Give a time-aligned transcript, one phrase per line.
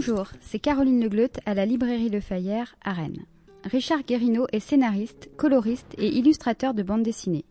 [0.00, 3.24] Bonjour, c'est Caroline Legleut à la librairie Le Fayère à Rennes.
[3.64, 7.44] Richard Guérino est scénariste, coloriste et illustrateur de bande dessinée.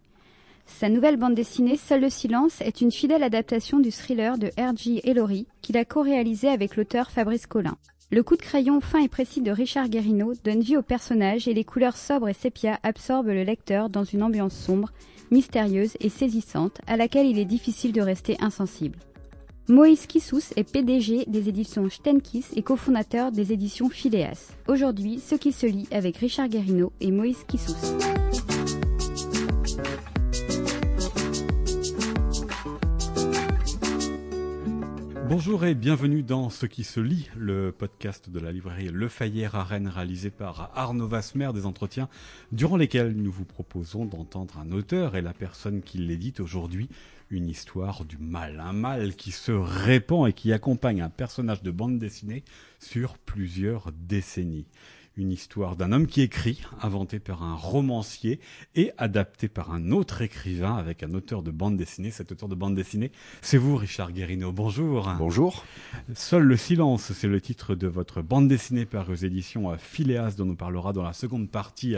[0.66, 5.02] Sa nouvelle bande dessinée Seul le silence est une fidèle adaptation du thriller de R.J.
[5.04, 7.76] Ellory qu'il a co-réalisé avec l'auteur Fabrice Collin.
[8.12, 11.54] Le coup de crayon fin et précis de Richard Guérino donne vie au personnage et
[11.54, 14.94] les couleurs sobres et sépia absorbent le lecteur dans une ambiance sombre,
[15.32, 19.00] mystérieuse et saisissante à laquelle il est difficile de rester insensible.
[19.70, 24.54] Moïse Kissous est PDG des éditions Stenkiss et cofondateur des éditions Phileas.
[24.70, 27.76] Aujourd'hui, ce qui se lit avec Richard Guérino et Moïse Kissous.
[35.28, 39.56] Bonjour et bienvenue dans Ce qui se lit, le podcast de la librairie Le Fayère
[39.56, 42.08] à Rennes réalisé par Arnaud Vasmer des entretiens
[42.54, 46.88] durant lesquels nous vous proposons d'entendre un auteur et la personne qui l'édite aujourd'hui
[47.30, 51.72] une histoire du mal, un mal qui se répand et qui accompagne un personnage de
[51.72, 52.44] bande dessinée
[52.80, 54.68] sur plusieurs décennies
[55.18, 58.40] une histoire d'un homme qui écrit, inventé par un romancier
[58.76, 62.12] et adapté par un autre écrivain avec un auteur de bande dessinée.
[62.12, 64.52] Cet auteur de bande dessinée, c'est vous, Richard Guérino.
[64.52, 65.12] Bonjour.
[65.18, 65.66] Bonjour.
[66.14, 70.36] Seul le silence, c'est le titre de votre bande dessinée par aux éditions euh, Phileas,
[70.38, 71.96] dont nous parlera dans la seconde partie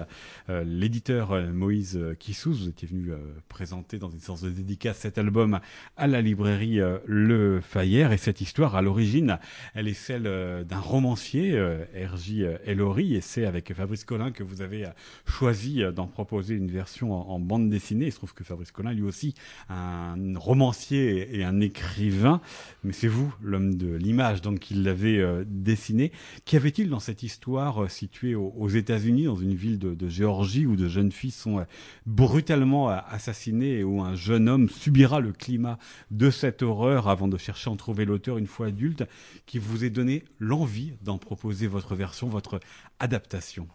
[0.50, 2.54] euh, l'éditeur euh, Moïse Kissous.
[2.54, 3.12] Vous étiez venu
[3.48, 5.60] présenter dans une séance de dédicace cet album
[5.98, 8.12] à la librairie Le Fayère.
[8.12, 9.40] Et cette histoire, à l'origine,
[9.74, 10.24] elle est celle
[10.66, 12.46] d'un romancier, R.J.
[12.66, 14.90] Ellory, et c'est avec Fabrice Collin que vous avez euh,
[15.26, 18.08] choisi euh, d'en proposer une version en, bande dessinée.
[18.08, 19.34] Il se trouve que Fabrice Collin, lui aussi,
[19.70, 22.42] un romancier et un écrivain,
[22.84, 26.12] mais c'est vous, l'homme de l'image, donc qui l'avez euh, dessiné.
[26.46, 30.76] Qu'y avait-il dans cette histoire située aux, États-Unis, dans une ville de, de, Géorgie, où
[30.76, 31.66] de jeunes filles sont
[32.06, 35.78] brutalement assassinées et où un jeune homme subira le climat
[36.12, 39.04] de cette horreur avant de chercher à en trouver l'auteur une fois adulte,
[39.46, 42.60] qui vous ait donné l'envie d'en proposer votre version, votre
[43.00, 43.68] adaptation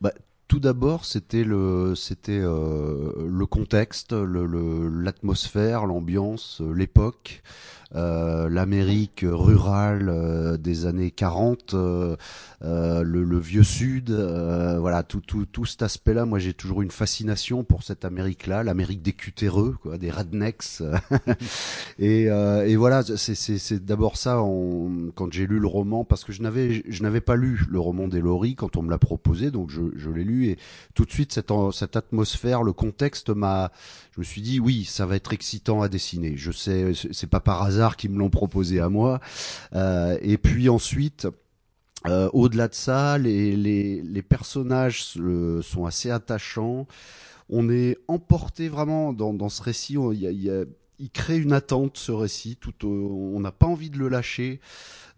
[0.00, 0.12] bah,
[0.52, 7.42] tout d'abord, c'était le, c'était euh, le contexte, l'atmosphère, l'ambiance, euh, l'époque.
[7.94, 12.16] Euh, l'Amérique rurale euh, des années 40, euh,
[12.62, 16.24] le, vieux Sud, voilà tout, tout, tout cet aspect-là.
[16.24, 20.82] Moi, j'ai toujours une fascination pour cette Amérique-là, l'Amérique des cutéreux, quoi, des rednecks.
[21.98, 24.36] et, et voilà, c'est d'abord ça
[25.14, 28.08] quand j'ai lu le roman, parce que je n'avais je n'avais pas lu le roman
[28.08, 30.58] d'Elory quand on me l'a proposé, donc je, je l'ai lu et
[30.94, 33.72] tout de suite cette, cette atmosphère, le contexte m'a,
[34.14, 36.36] je me suis dit oui, ça va être excitant à dessiner.
[36.36, 39.20] Je sais, c'est pas par hasard qui me l'ont proposé à moi.
[39.74, 41.28] Euh, et puis ensuite,
[42.06, 46.86] euh, au-delà de ça, les, les, personnages sont assez attachants.
[47.48, 49.96] On est emporté vraiment dans, dans ce récit.
[50.12, 50.64] Il, y a,
[51.02, 52.56] il crée une attente, ce récit.
[52.56, 54.60] Tout, on n'a pas envie de le lâcher.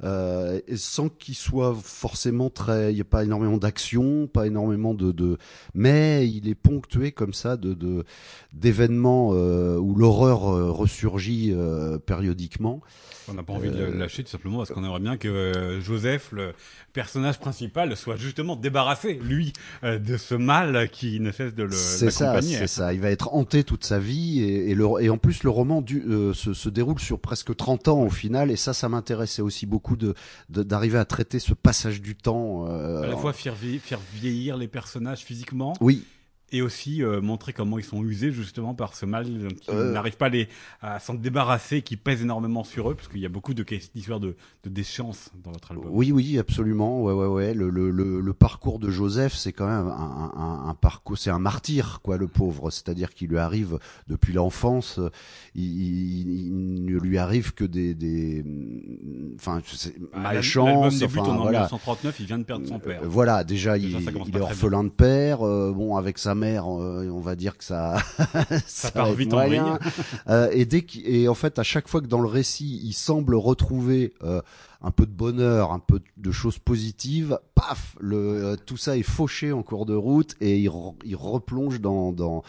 [0.03, 5.12] Euh, sans qu'il soit forcément très, il n'y a pas énormément d'action, pas énormément de,
[5.12, 5.39] de,
[5.72, 8.05] mais il est ponctué comme ça de
[8.53, 11.55] d'événements euh, où l'horreur euh, ressurgit
[12.06, 12.81] périodiquement.
[13.28, 16.33] On n'a pas envie de le lâcher tout simplement parce qu'on aimerait bien que Joseph,
[16.33, 16.53] le
[16.93, 22.11] personnage principal, soit justement débarrassé, lui, de ce mal qui ne cesse de le C'est
[22.11, 22.93] ça, c'est ça.
[22.93, 25.74] Il va être hanté toute sa vie et, et, le, et en plus le roman
[25.83, 26.05] du,
[26.35, 29.97] se, se déroule sur presque 30 ans au final et ça, ça m'intéressait aussi beaucoup
[29.97, 30.15] de
[30.49, 32.67] d'arriver à traiter ce passage du temps.
[32.69, 35.75] Euh, à la fois faire, faire vieillir les personnages physiquement.
[35.81, 36.05] Oui,
[36.54, 39.92] et aussi euh, montrer comment ils sont usés justement par ce mal qui euh...
[39.92, 40.48] n'arrive pas à, les,
[40.81, 44.20] à s'en débarrasser, qui pèse énormément sur eux, parce qu'il y a beaucoup de d'histoires
[44.20, 45.87] de, de déchéance dans votre album.
[45.91, 47.03] Oui, oui, absolument.
[47.03, 47.54] Ouais, ouais, ouais.
[47.54, 51.31] Le, le, le, le parcours de Joseph, c'est quand même un, un, un parcours, c'est
[51.31, 52.71] un martyr, quoi, le pauvre.
[52.71, 55.00] C'est-à-dire qu'il lui arrive depuis l'enfance,
[55.54, 58.44] il, il, il, ne lui arrive que des, des
[59.36, 59.60] enfin,
[60.12, 61.03] ah, malchance.
[61.03, 61.60] Enfin, en voilà.
[61.60, 63.03] 1939, il vient de perdre son père.
[63.03, 65.42] Euh, voilà, déjà, déjà il, il est orphelin de père.
[65.42, 67.97] Euh, bon, avec sa mère, euh, on va dire que ça,
[68.66, 69.78] ça, part vite en rien.
[70.28, 73.34] Euh, et dès et en fait, à chaque fois que dans le récit, il semble
[73.34, 74.41] retrouver euh,
[74.84, 79.51] un peu de bonheur, un peu de choses positives, paf, le, tout ça est fauché
[79.51, 80.71] en cours de route et il,
[81.04, 82.42] il replonge dans, dans,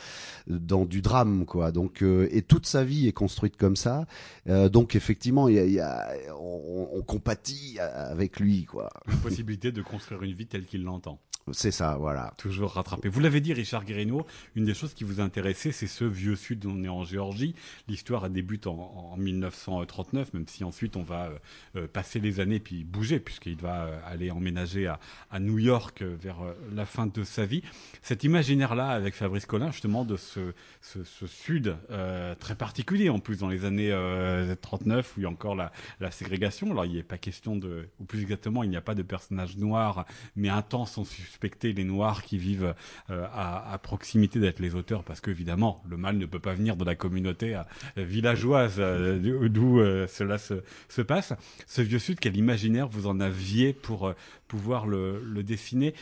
[0.47, 1.71] dans du drame, quoi.
[1.71, 4.05] Donc, et toute sa vie est construite comme ça.
[4.45, 8.89] donc, effectivement, il y a, il y a on, on, compatit avec lui, quoi.
[9.23, 11.19] possibilité de construire une vie telle qu'il l'entend.
[11.51, 12.33] C'est ça, voilà.
[12.37, 13.07] Toujours rattrapé.
[13.07, 16.65] Vous l'avez dit, Richard Guérino, une des choses qui vous intéressait, c'est ce vieux sud.
[16.65, 17.53] On est en Géorgie.
[17.87, 21.37] L'histoire débute en, en, 1939, même si ensuite on va euh,
[21.75, 24.99] euh passer les années, puis bouger, puisqu'il va aller emménager à,
[25.31, 26.37] à New York vers
[26.73, 27.63] la fin de sa vie.
[28.01, 31.75] Cet imaginaire-là, avec Fabrice Collin, justement, de ce, ce, Sud
[32.39, 33.95] très particulier, en plus, dans les années
[34.61, 36.71] 39, où il y a encore la, la ségrégation.
[36.71, 39.03] Alors, il n'y a pas question de, ou plus exactement, il n'y a pas de
[39.03, 40.05] personnages noirs,
[40.35, 41.05] mais un temps sont
[41.63, 42.75] les noirs qui vivent
[43.09, 46.85] à, à, proximité d'être les auteurs, parce qu'évidemment, le mal ne peut pas venir de
[46.85, 47.59] la communauté
[47.95, 51.33] villageoise d'où cela se, se, passe.
[51.67, 54.13] Ce vieux Sud, quel imaginaire vous en aviez pour
[54.47, 55.93] pouvoir le, le dessiner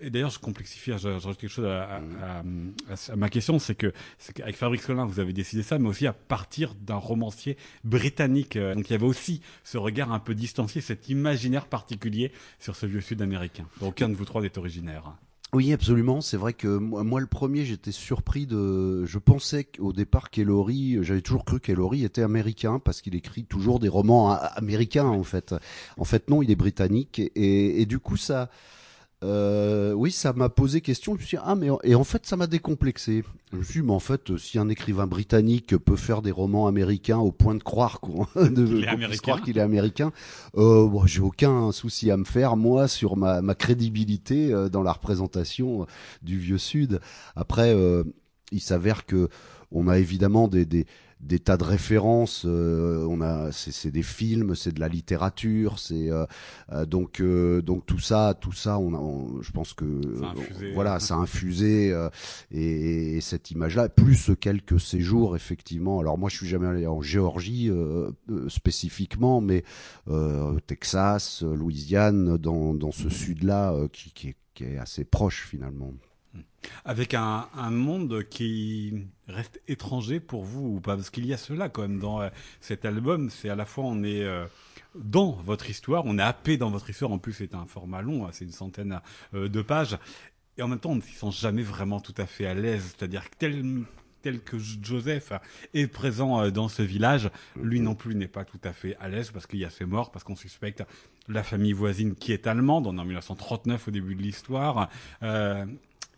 [0.00, 2.42] Et d'ailleurs, je complexifie, je, rajoute quelque chose à, à,
[3.12, 3.92] à, ma question, c'est que
[4.34, 8.56] qu'avec Fabrice Collin, vous avez décidé ça, mais aussi à partir d'un romancier britannique.
[8.56, 12.86] Donc il y avait aussi ce regard un peu distancié, cet imaginaire particulier sur ce
[12.86, 13.66] vieux Sud américain.
[13.80, 15.14] Donc aucun de vous trois n'est originaire.
[15.54, 16.20] Oui, absolument.
[16.20, 19.06] C'est vrai que moi, le premier, j'étais surpris de.
[19.06, 23.80] Je pensais qu'au départ qu'Ellory, j'avais toujours cru qu'Ellory était américain parce qu'il écrit toujours
[23.80, 25.54] des romans américains en fait.
[25.96, 28.50] En fait, non, il est britannique et du coup ça.
[29.24, 31.14] Euh, oui, ça m'a posé question.
[31.14, 33.24] Je me suis dit, ah, mais et en fait, ça m'a décomplexé.
[33.52, 36.66] Je me suis dit, mais en fait, si un écrivain britannique peut faire des romans
[36.66, 38.00] américains au point de croire
[39.44, 40.12] qu'il est américain,
[40.56, 44.82] euh, bon, j'ai aucun souci à me faire moi sur ma, ma crédibilité euh, dans
[44.82, 45.86] la représentation
[46.22, 47.00] du vieux Sud.
[47.34, 48.04] Après, euh,
[48.52, 49.28] il s'avère que
[49.70, 50.86] on a évidemment des, des
[51.20, 52.44] des tas de références.
[52.46, 56.26] Euh, on a, c'est des films, c'est de la littérature, c'est euh,
[56.72, 61.14] euh, donc donc tout ça, tout ça, on, je pense que ça infusé, voilà, ça
[61.14, 61.94] a infusé
[62.50, 66.00] et, cette image-là, plus quelques séjours effectivement.
[66.00, 67.70] Alors moi, je suis jamais allé en Géorgie
[68.48, 69.64] spécifiquement, mais
[70.66, 75.92] Texas, Louisiane, dans dans ce sud-là qui, qui est, qui est assez proche finalement.
[76.84, 80.96] Avec un, monde qui reste étranger pour vous ou pas?
[80.96, 82.28] Parce qu'il y a cela quand même dans euh,
[82.60, 83.30] cet album.
[83.30, 84.46] C'est à la fois on est euh,
[84.94, 87.12] dans votre histoire, on est happé dans votre histoire.
[87.12, 89.00] En plus, c'est un format long, hein, c'est une centaine
[89.34, 89.98] euh, de pages.
[90.56, 92.94] Et en même temps, on ne s'y sent jamais vraiment tout à fait à l'aise.
[92.96, 93.84] C'est-à-dire tel,
[94.22, 95.32] tel que Joseph
[95.74, 99.30] est présent dans ce village, lui non plus n'est pas tout à fait à l'aise
[99.30, 100.82] parce qu'il y a ses morts, parce qu'on suspecte
[101.28, 102.88] la famille voisine qui est allemande.
[102.88, 104.90] On est en 1939 au début de l'histoire.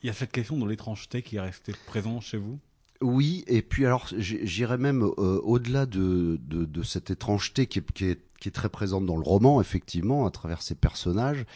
[0.02, 2.58] Il y a cette question de l'étrangeté qui est restée présente chez vous?
[3.02, 7.92] Oui, et puis alors j'irais même euh, au-delà de, de, de, cette étrangeté qui est,
[7.92, 11.46] qui, est, qui est, très présente dans le roman, effectivement, à travers ces personnages.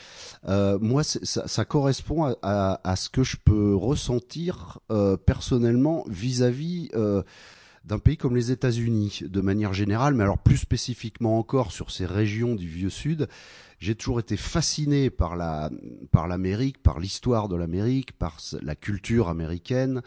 [0.49, 6.05] Euh, moi, ça, ça, correspond à, à, à, ce que je peux ressentir euh, personnellement
[6.09, 6.89] vis-à-vis...
[6.95, 7.25] -vis,
[7.85, 12.07] d'un pays comme les États-Unis, de manière générale, mais alors plus spécifiquement encore sur ces
[12.07, 13.29] régions du Vieux Sud,
[13.79, 15.71] j'ai toujours été fasciné par la
[16.11, 20.03] par l'Amérique, par l'histoire de l'Amérique, par la culture américaine,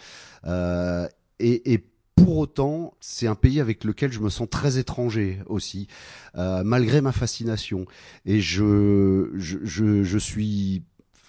[0.45, 1.07] euh,
[1.39, 1.83] et, et
[2.17, 5.87] pour autant, c'est un pays avec lequel je me sens très étranger aussi,
[6.35, 7.85] euh, malgré ma fascination.
[8.25, 10.83] Et je, je, je, suis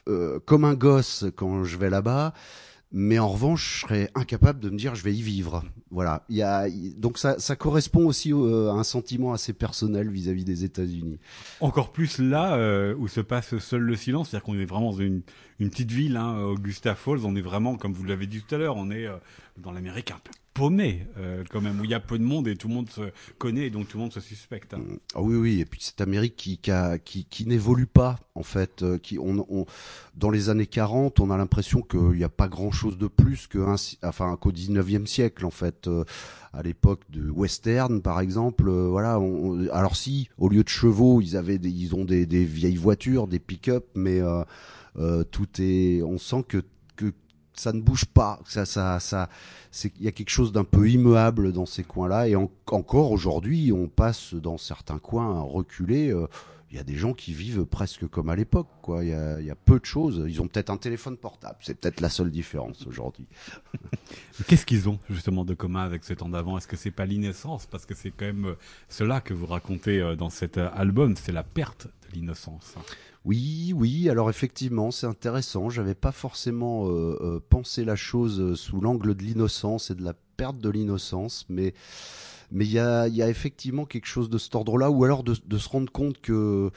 [0.09, 2.33] euh, comme un gosse quand je vais là-bas
[2.91, 5.63] mais en revanche, je serais incapable de me dire je vais y vivre.
[5.91, 6.25] Voilà.
[6.29, 10.45] Il y a donc ça, ça correspond aussi euh, à un sentiment assez personnel vis-à-vis
[10.45, 11.19] des États-Unis.
[11.61, 14.99] Encore plus là euh, où se passe seul le silence, c'est-à-dire qu'on est vraiment dans
[14.99, 15.21] une,
[15.59, 17.21] une petite ville, hein, Augusta Falls.
[17.25, 19.17] On est vraiment, comme vous l'avez dit tout à l'heure, on est euh,
[19.63, 22.49] dans l'Amérique un peu paumé euh, quand même où il y a peu de monde
[22.49, 24.75] et tout le monde se connaît et donc tout le monde se suspecte.
[24.75, 24.83] Hein.
[25.15, 26.59] Ah oui oui et puis cette Amérique qui
[27.05, 29.67] qui, qui, n'évolue pas en fait euh, qui on,
[30.17, 33.47] dans les années 40 on a l'impression qu'il n'y a pas grand chose de plus
[33.47, 36.05] que un, enfin qu'au 19e siècle en fait euh,
[36.53, 39.21] à l'époque de western par exemple voilà
[39.73, 43.87] alors si au lieu de chevaux ils avaient ils ont des, vieilles voitures des pick-up
[43.95, 44.21] mais
[45.31, 46.65] tout est on sent que
[47.59, 48.39] ça ne bouge pas.
[48.47, 49.29] Ça, ça, ça,
[49.85, 52.29] il y a quelque chose d'un peu immuable dans ces coins-là.
[52.29, 56.11] Et encore aujourd'hui, on passe dans certains coins reculés.
[56.11, 56.27] Euh,
[56.71, 59.05] il y a des gens qui vivent presque comme à l'époque, quoi.
[59.05, 60.25] Il y a, y a, peu de choses.
[60.27, 61.57] Ils ont peut-être un téléphone portable.
[61.61, 63.27] C'est peut-être la seule différence aujourd'hui.
[64.47, 66.59] Qu'est-ce qu'ils ont justement de commun avec ce temps d'avant?
[66.59, 67.67] Est-ce que c'est pas l'innocence?
[67.67, 68.55] Parce que c'est quand même euh,
[68.89, 72.75] cela que vous racontez euh, dans cet album, c'est la perte de l'innocence.
[73.29, 74.09] Oui, oui.
[74.09, 75.69] Alors effectivement, c'est intéressant.
[75.69, 80.03] J'avais pas forcément euh, euh, pensé la chose euh, sous l'angle de l'innocence et de
[80.03, 81.75] la perte de l'innocence, mais
[82.51, 85.91] mais il y a, effectivement quelque chose de cet ordre-là, ou alors de, se rendre
[85.91, 86.71] compte que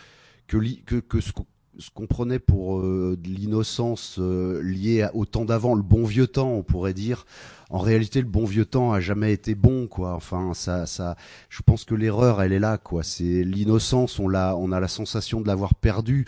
[1.78, 6.28] ce qu'on prenait pour euh, de l'innocence euh, liée au temps d'avant, le bon vieux
[6.28, 7.26] temps, on pourrait dire,
[7.72, 10.14] en réalité, le bon vieux temps a jamais été bon, quoi.
[10.14, 11.16] Enfin, ça, ça,
[11.50, 13.02] je pense que l'erreur, elle est là, quoi.
[13.02, 16.26] C'est l'innocence, on l'a, on a la sensation de l'avoir perdu.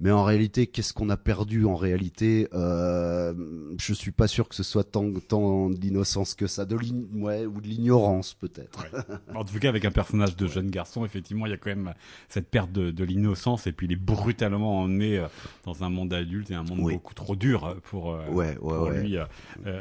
[0.00, 3.32] Mais en réalité, qu'est-ce qu'on a perdu en réalité euh,
[3.78, 6.76] Je suis pas sûr que ce soit tant, tant d'innocence que ça, de
[7.14, 8.86] ouais, ou de l'ignorance peut-être.
[9.34, 11.94] En tout cas, avec un personnage de jeune garçon, effectivement, il y a quand même
[12.28, 15.26] cette perte de, de l'innocence et puis il est brutalement emmené euh,
[15.64, 19.16] dans un monde adulte et un monde beaucoup trop dur pour, euh, ouais, pour lui,
[19.16, 19.24] euh,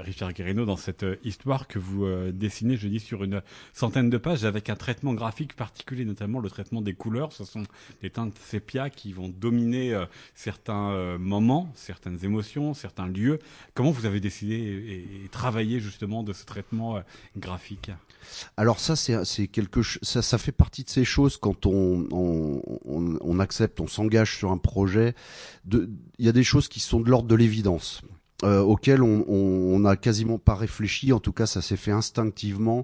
[0.03, 3.41] Richard Guérino, dans cette histoire que vous dessinez, je dis, sur une
[3.73, 7.33] centaine de pages avec un traitement graphique particulier, notamment le traitement des couleurs.
[7.33, 7.63] Ce sont
[8.01, 9.93] des teintes sépia qui vont dominer
[10.35, 13.39] certains euh, moments, certaines émotions, certains lieux.
[13.73, 14.55] Comment vous avez décidé
[15.23, 17.01] et, travaillé justement de ce traitement euh,
[17.37, 17.91] graphique?
[18.57, 23.87] Alors ça, c'est quelque ça, ça fait partie de ces choses quand on, accepte, on
[23.87, 25.13] s'engage sur un projet.
[25.71, 28.01] Il y a des choses qui sont de l'ordre de l'évidence.
[28.43, 32.83] Euh, auxquelles on n'a quasiment pas réfléchi, en tout cas ça s'est fait instinctivement.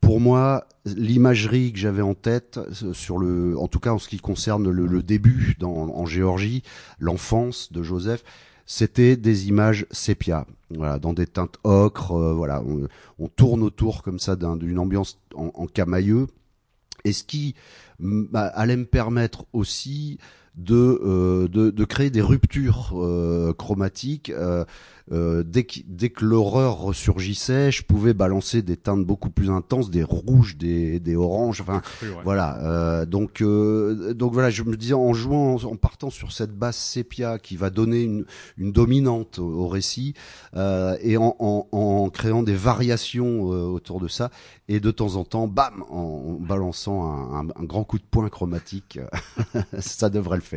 [0.00, 4.08] Pour moi, l'imagerie que j'avais en tête, euh, sur le, en tout cas en ce
[4.08, 6.62] qui concerne le, début dans, en Géorgie,
[6.98, 8.24] l'enfance de Joseph,
[8.66, 12.62] c'était des images sépia, voilà, dans des teintes ocre, euh, voilà,
[13.18, 16.26] on, tourne autour comme ça d'une ambiance en, camailleux,
[17.04, 17.54] et ce qui
[18.00, 20.18] bah, allait me permettre aussi
[20.58, 22.94] de, euh, de, de, créer des ruptures
[23.56, 24.32] chromatiques
[25.10, 29.90] euh, dès, que, dès que l'horreur ressurgissait, je pouvais balancer des teintes beaucoup plus intenses,
[29.90, 31.80] des rouges, des, des oranges, enfin
[32.24, 32.58] voilà.
[32.58, 36.76] Euh, donc euh, donc voilà, je me disais en jouant, en, partant sur cette base
[36.76, 38.26] sépia qui va donner une,
[38.58, 40.14] une dominante au, récit
[40.54, 44.30] et en, en, en, créant des variations autour de ça
[44.68, 48.98] et de temps en temps, bam, en, balançant un, un, grand coup de poing chromatique,
[49.78, 50.47] ça devrait le faire.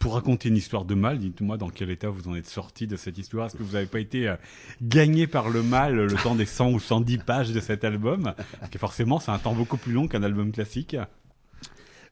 [0.00, 2.96] Pour raconter une histoire de mal, dites-moi dans quel état vous en êtes sorti de
[2.96, 3.46] cette histoire.
[3.46, 4.36] Est-ce que vous avez pas été euh,
[4.82, 8.70] gagné par le mal le temps des 100 ou 110 pages de cet album, parce
[8.70, 10.96] que forcément c'est un temps beaucoup plus long qu'un album classique.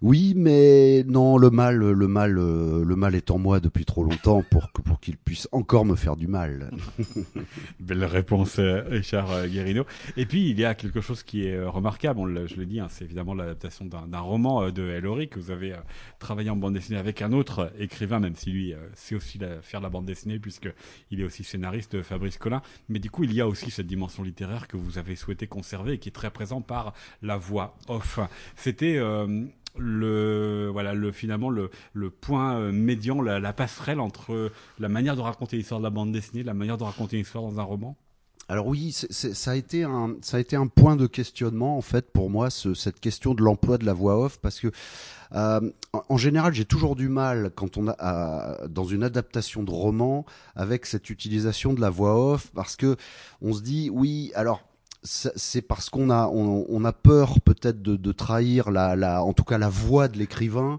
[0.02, 4.02] Oui, mais non, le mal, le mal, euh, le mal est en moi depuis trop
[4.02, 6.72] longtemps pour que pour qu'il puisse encore me faire du mal.
[7.80, 9.86] Belle réponse, euh, Richard euh, Guérino.
[10.16, 12.48] Et puis il y a quelque chose qui est remarquable.
[12.48, 15.76] je le dis, hein, c'est évidemment l'adaptation d'un roman de Ellery que vous avez
[16.18, 19.88] travaillé en bande dessinée avec un autre écrivain, même si lui sait aussi faire la
[19.88, 20.68] bande dessinée puisque
[21.12, 22.60] il est aussi scénariste, Fabrice Collin.
[22.88, 25.92] Mais du coup, il y a aussi cette dimension littéraire que vous avez souhaité conserver
[25.92, 26.92] et qui est très présente par
[27.22, 28.18] la voix off.
[28.56, 28.98] C'était
[29.78, 35.20] le voilà le finalement le, le point euh, médian la, passerelle entre la manière de
[35.20, 37.96] raconter l'histoire de la bande dessinée la manière de raconter une histoire dans un roman?
[38.48, 42.10] Alors oui, ça a été un ça a été un point de questionnement en fait
[42.10, 44.68] pour moi ce, cette question de l'emploi de la voix off parce que
[45.34, 50.26] euh, en, général j'ai toujours du mal quand on a dans une adaptation de roman
[50.54, 52.96] avec cette utilisation de la voix off parce que
[53.40, 54.60] on se dit oui alors
[55.02, 59.58] c'est parce qu'on a on, a peur peut-être de, trahir la, la en tout cas
[59.58, 60.78] la voix de l'écrivain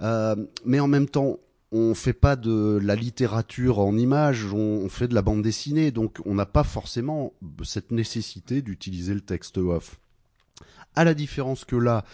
[0.00, 0.34] euh,
[0.64, 1.38] mais en même temps
[1.72, 6.18] on fait pas de la littérature en images, on, fait de la bande dessinée, donc
[6.24, 10.00] on n'a pas forcément cette nécessité d'utiliser le texte off.
[10.96, 12.04] À la différence que là,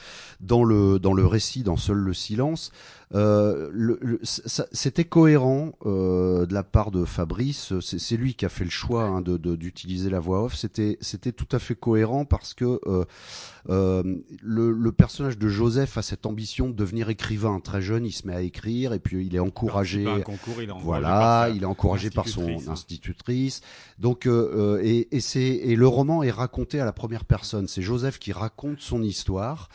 [0.41, 2.73] dans le dans le récit, dans Seul le silence,
[3.15, 7.73] euh, le, c'était cohérent euh, de la part de Fabrice.
[7.81, 10.57] C'est lui qui a fait le choix hein, de d'utiliser la voix off.
[10.57, 13.05] C'était c'était tout à fait cohérent parce que euh,
[13.69, 14.03] euh
[14.43, 17.61] le, le, personnage de Joseph a cette ambition de devenir écrivain.
[17.61, 20.05] Très jeune, il se met à écrire et puis il est encouragé.
[20.25, 23.61] concours, il est voilà, il est encouragé par son institutrice.
[24.01, 27.69] Donc euh, et, et c'est et le roman est raconté à la première personne.
[27.69, 29.69] C'est Joseph qui raconte son histoire.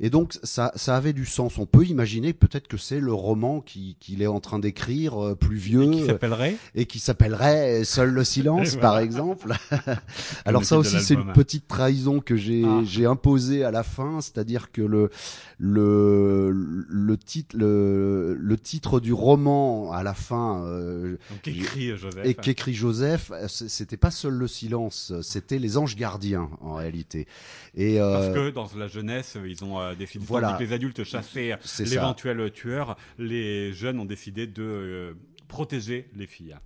[0.00, 1.58] Et donc ça, ça avait du sens.
[1.58, 5.56] On peut imaginer peut-être que c'est le roman qu'il est en train d'écrire, euh, plus
[5.56, 9.54] vieux, et qui s'appellerait et qui s'appellerait Seul le silence, par exemple.
[10.44, 12.80] Alors ça aussi, c'est une petite trahison que j'ai ah.
[12.84, 15.10] j'ai imposée à la fin, c'est-à-dire que le
[15.58, 22.34] le le titre le, le titre du roman à la fin euh, qu'écrit Joseph et
[22.34, 27.26] qu'écrit Joseph, c'était pas Seul le silence, c'était Les Anges Gardiens en réalité.
[27.74, 30.54] Et euh, parce que dans la jeunesse, ils ont euh, décidé voilà.
[30.54, 35.14] que les adultes chassaient l'éventuel tueur, les jeunes ont décidé de euh,
[35.48, 36.56] protéger les filles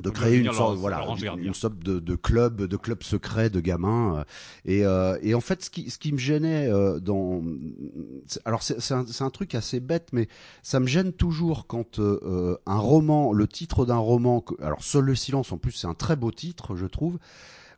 [0.00, 1.06] de créer une sorte, voilà,
[1.38, 4.24] une, sorte de, de, club, de club secret de gamins.
[4.64, 7.42] Et, euh, et en fait, ce qui, ce qui me gênait euh, dans,
[8.44, 10.28] alors c'est un, un, truc assez bête, mais
[10.62, 15.14] ça me gêne toujours quand euh, un roman, le titre d'un roman, alors Seul le
[15.14, 17.18] silence, en plus c'est un très beau titre, je trouve,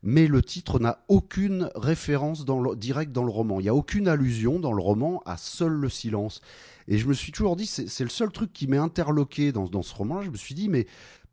[0.03, 2.45] mais le titre n'a aucune référence
[2.77, 3.61] directe dans le roman.
[3.61, 6.41] Il n'y a aucune allusion dans le roman à Seul le silence.
[6.87, 9.83] Et je me suis toujours dit, c'est le seul truc qui m'est interloqué dans, dans
[9.83, 10.23] ce roman.
[10.23, 10.87] Je me suis dit, mais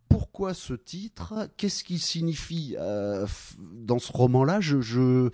[0.10, 1.50] pourquoi ce titre?
[1.58, 3.26] Qu'est-ce qu'il signifie euh,
[3.60, 4.60] dans ce roman-là?
[4.60, 5.30] Je je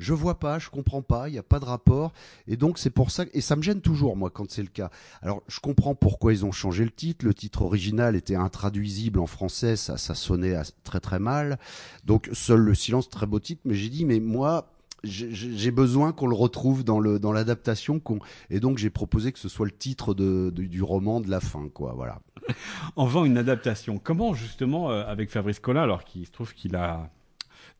[0.00, 2.12] je vois pas, je comprends pas, il n'y a pas de rapport,
[2.48, 4.90] et donc c'est pour ça et ça me gêne toujours moi quand c'est le cas.
[5.22, 7.24] Alors je comprends pourquoi ils ont changé le titre.
[7.24, 11.58] Le titre original était intraduisible en français, ça ça sonnait très très mal.
[12.04, 14.72] Donc seul le silence, très beau titre, mais j'ai dit mais moi
[15.04, 18.02] j'ai besoin qu'on le retrouve dans le dans l'adaptation
[18.50, 21.68] et donc j'ai proposé que ce soit le titre de, du roman de la fin
[21.72, 22.20] quoi voilà
[22.96, 26.76] en faisant une adaptation comment justement euh, avec Fabrice Collin alors qu'il se trouve qu'il
[26.76, 27.10] a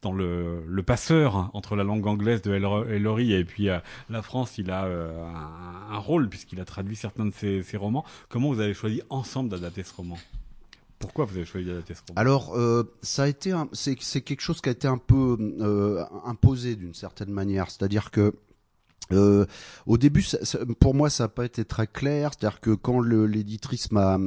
[0.02, 4.58] dans le, passeur hein, entre la langue anglaise de Ellery et puis euh, la France,
[4.58, 5.24] il a euh,
[5.90, 8.04] un, rôle puisqu'il a traduit certains de ses, romans.
[8.28, 10.18] Comment vous avez choisi ensemble d'adapter ce roman?
[10.98, 12.20] Pourquoi vous avez choisi d'adapter ce roman?
[12.20, 15.36] Alors, euh, ça a été, c'est quelque chose qui a été un peu
[16.24, 17.70] imposé d'une certaine manière.
[17.70, 18.34] C'est-à-dire que
[19.86, 20.24] au début,
[20.78, 22.30] pour moi, ça n'a pas été très clair.
[22.32, 24.18] C'est-à-dire que quand l'éditrice m'a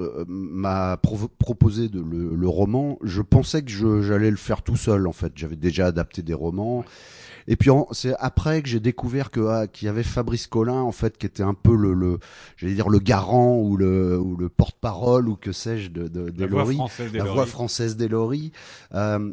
[0.00, 5.06] euh, m'a proposé de le, le, roman, je pensais que j'allais le faire tout seul.
[5.06, 6.84] En fait, j'avais déjà adapté des romans.
[7.48, 10.92] Et puis c'est après que j'ai découvert que ah, qu'il y avait Fabrice Collin en
[10.92, 12.18] fait qui était un peu le, le
[12.56, 16.44] j'allais dire le garant ou le ou le porte-parole ou que sais-je de de, de
[16.44, 18.52] la, voix française la voix française d'Elory.
[18.94, 19.32] Euh,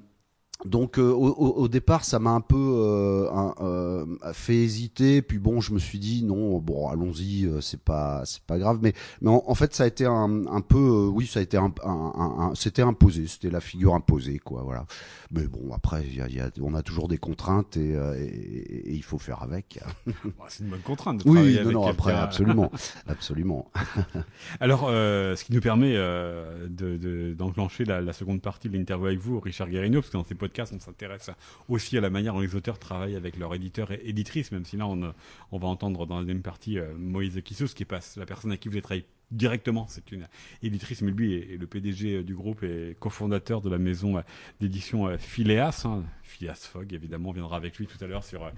[0.65, 3.29] donc euh, au, au, départ, ça m'a un peu euh,
[3.61, 5.21] euh, fait hésiter.
[5.21, 8.79] Puis bon, je me suis dit non, bon, allons-y, euh, c'est pas, c'est pas grave.
[8.81, 11.55] Mais, mais en, fait, ça a été un, un peu, euh, oui, ça a été
[11.55, 14.85] un, un, un c'était imposé, c'était la figure imposée, quoi, voilà.
[15.31, 18.93] Mais bon, après, y a, y a, on a toujours des contraintes et, et, et
[18.93, 19.79] il faut faire avec.
[20.49, 21.23] c'est une bonne contrainte.
[21.23, 22.69] De oui, non, non, après, absolument,
[23.07, 23.71] absolument.
[24.59, 29.39] Alors, ce qui nous permet de, d'enclencher la, la, seconde partie de l'interview avec vous,
[29.39, 30.23] Richard Guérino, parce que dans
[30.57, 31.29] on s'intéresse
[31.67, 34.77] aussi à la manière dont les auteurs travaillent avec leur éditeur et éditrice, même si
[34.77, 35.13] là, on,
[35.51, 38.57] on va entendre dans la deuxième partie euh, Moïse Kissous, qui passe la personne à
[38.57, 39.85] qui vous avez travaillé directement.
[39.87, 40.27] C'est une
[40.63, 44.21] éditrice, mais lui est, le PDG euh, du groupe et cofondateur de la maison euh,
[44.59, 45.83] d'édition Phileas.
[45.85, 46.03] Hein.
[46.23, 48.51] Phileas Fogg, évidemment, viendra avec lui tout à l'heure sur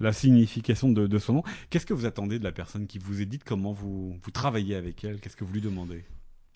[0.00, 1.42] la signification de, son nom.
[1.70, 3.44] Qu'est-ce que vous attendez de la personne qui vous édite?
[3.44, 5.20] Comment vous travaillez avec elle?
[5.20, 6.04] Qu'est-ce que vous lui demandez?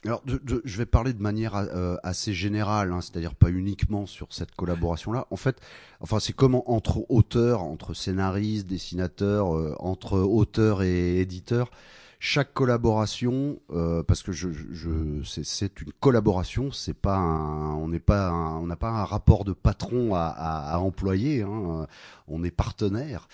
[0.05, 0.23] Alors,
[0.65, 5.29] je vais parler de manière euh, assez générale, hein, c'est-à-dire pas uniquement sur cette collaboration-là.
[5.31, 5.61] En fait,
[6.01, 11.71] enfin, c'est comme entre auteurs, entre scénaristes, dessinateurs, euh, entre auteurs et éditeurs.
[12.19, 14.91] Chaque collaboration, euh, parce que je, je
[15.25, 19.53] c'est une collaboration, c'est pas un, on n'est pas, on n'a pas un rapport de
[19.53, 21.87] patron à, à, à employer, hein,
[22.27, 23.29] on est partenaire.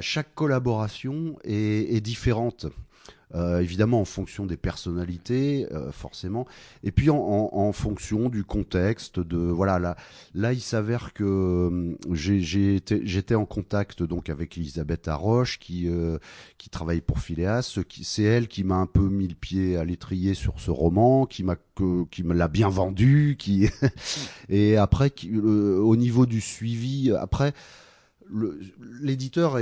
[0.00, 2.66] chaque collaboration est, est différente.
[3.34, 6.46] Euh, évidemment en fonction des personnalités, euh, forcément,
[6.84, 9.18] et puis en, en, fonction du contexte.
[9.18, 9.96] De voilà, là,
[10.34, 15.88] là, il s'avère que euh, j'étais en contact donc avec Elisabeth Arroche qui
[16.58, 17.76] qui travaille pour Phileas.
[18.02, 21.42] C'est elle qui m'a un peu mis le pied à l'étrier sur ce roman, qui
[21.42, 21.56] m'a
[22.10, 23.68] qui me l'a bien vendu, qui
[24.48, 27.52] et après qui, au niveau du suivi, après
[29.00, 29.58] l'éditeur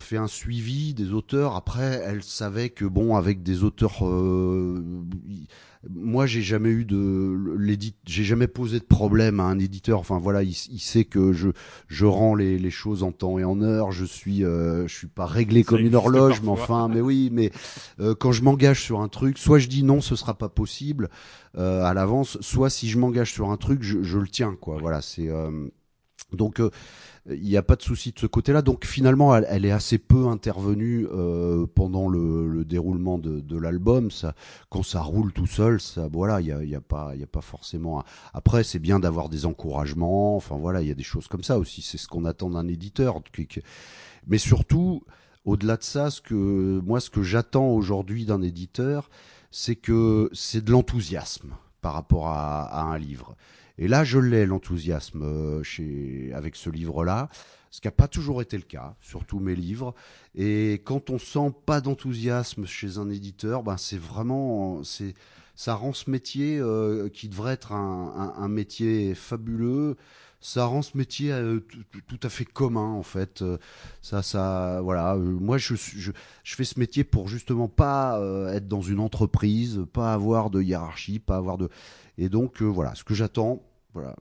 [0.00, 1.56] fait un suivi des auteurs.
[1.56, 4.82] Après, elle savait que bon, avec des auteurs, euh,
[5.90, 9.98] moi j'ai jamais eu de l'édite, j'ai jamais posé de problème à un éditeur.
[9.98, 11.50] Enfin voilà, il, sait que je
[11.88, 13.90] je rends les, les, choses en temps et en heure.
[13.90, 17.50] Je suis euh, je suis pas réglé comme une horloge, mais enfin, mais oui, mais
[18.00, 21.08] euh, quand je m'engage sur un truc, soit je dis non, ce sera pas possible
[21.56, 24.76] à l'avance, soit si je m'engage sur un truc, je, je le tiens quoi.
[24.80, 25.30] Voilà, c'est
[26.32, 26.60] donc
[27.30, 28.60] il n'y a pas de souci de ce côté-là.
[28.60, 34.10] Donc finalement, elle, est assez peu intervenue euh, pendant le, le, déroulement de, l'album.
[34.10, 34.34] Ça,
[34.68, 38.04] quand ça roule tout seul, ça, voilà, il y a, pas, a pas forcément.
[38.34, 40.36] Après, c'est bien d'avoir des encouragements.
[40.36, 41.80] Enfin voilà, il y a des choses comme ça aussi.
[41.80, 43.20] C'est ce qu'on attend d'un éditeur.
[44.26, 45.02] Mais surtout,
[45.46, 49.08] au-delà de ça, ce que moi, ce que j'attends aujourd'hui d'un éditeur,
[49.50, 53.34] c'est que c'est de l'enthousiasme par rapport à un livre.
[53.78, 57.28] Et là, je l'ai, l'enthousiasme euh, chez avec ce livre-là,
[57.70, 59.94] ce qui n'a pas toujours été le cas sur tous mes livres.
[60.36, 65.14] Et quand on sent pas d'enthousiasme chez un éditeur, ben c'est vraiment, c'est,
[65.56, 69.96] ça rend ce métier euh, qui devrait être un, un, un, métier fabuleux.
[70.40, 71.66] Ça rend ce métier euh,
[72.06, 73.42] tout à fait commun en fait.
[74.02, 75.16] Ça, ça, voilà.
[75.16, 76.12] moi, je, je,
[76.44, 78.20] je fais ce métier pour justement pas
[78.52, 81.70] être dans une entreprise, pas avoir de hiérarchie, pas avoir de
[82.18, 83.62] et donc euh, voilà, ce que j'attends
[83.94, 84.16] voilà,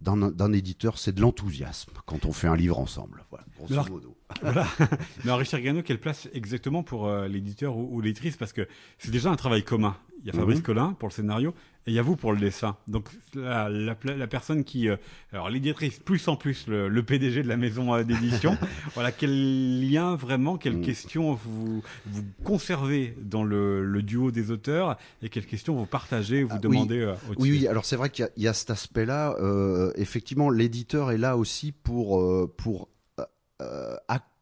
[0.00, 3.24] d'un éditeur, c'est de l'enthousiasme quand on fait un livre ensemble.
[3.28, 4.16] Voilà, grosso modo.
[4.40, 4.66] voilà.
[4.78, 8.36] Mais alors, Richard Gano, quelle place exactement pour euh, l'éditeur ou, l'éditrice?
[8.36, 9.96] Parce que c'est déjà un travail commun.
[10.20, 10.62] Il y a Fabrice mhm.
[10.62, 11.54] Collin pour le scénario
[11.88, 12.76] il y a vous pour le dessin.
[12.86, 14.96] Donc la, la, la personne qui, euh,
[15.32, 18.56] alors l'éditrice plus en plus le, le, PDG de la maison euh, d'édition.
[18.94, 20.82] voilà quel lien vraiment, quelles mm.
[20.82, 26.42] questions vous vous conservez dans le, le, duo des auteurs et quelles questions vous partagez,
[26.42, 26.98] vous ah, demandez.
[26.98, 27.10] Oui.
[27.10, 29.36] Euh, oui, oui, alors c'est vrai qu'il y, y, a cet aspect-là.
[29.40, 32.22] Euh, effectivement, l'éditeur est là aussi pour
[32.56, 32.88] pour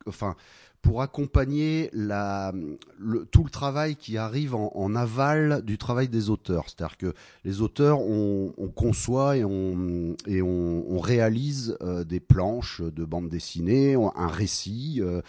[0.06, 0.36] enfin
[0.86, 1.90] pour accompagner
[3.32, 6.66] tout le travail qui arrive en, aval du travail des auteurs.
[6.68, 7.12] C'est-à-dire que
[7.44, 10.14] les auteurs, on, on conçoit et on,
[11.00, 15.22] réalise euh, des planches de bande dessinée, un récit, euh,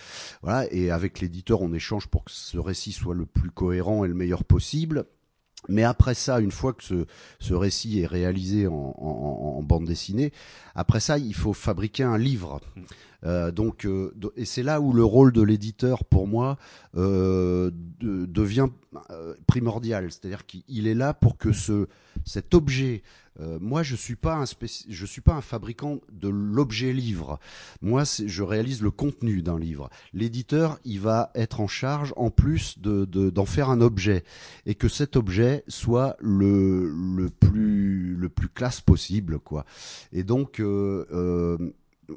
[0.43, 4.07] voilà, et avec l'éditeur, on échange pour que ce récit soit le plus cohérent et
[4.07, 5.05] le meilleur possible.
[5.69, 7.05] Mais après ça, une fois que ce,
[7.39, 10.31] ce récit est réalisé en, en, en, bande dessinée,
[10.75, 12.61] après ça, il faut fabriquer un livre.
[13.23, 16.57] Euh, donc, euh, et c'est là où le rôle de l'éditeur, pour moi,
[16.95, 18.67] euh, de, devient
[19.09, 20.11] euh, primordial.
[20.11, 21.87] C'est-à-dire qu'il est là pour que ce,
[22.25, 23.03] cet objet
[23.61, 24.45] moi, je suis pas un
[24.89, 27.39] je suis pas un fabricant de l'objet livre.
[27.83, 29.91] Moi, je réalise le contenu d'un livre.
[30.11, 34.23] L'éditeur, il va être en charge, en plus de d'en faire un objet,
[34.65, 39.65] et que cet objet soit le le plus le plus classe possible, quoi.
[40.11, 41.57] Et donc euh, euh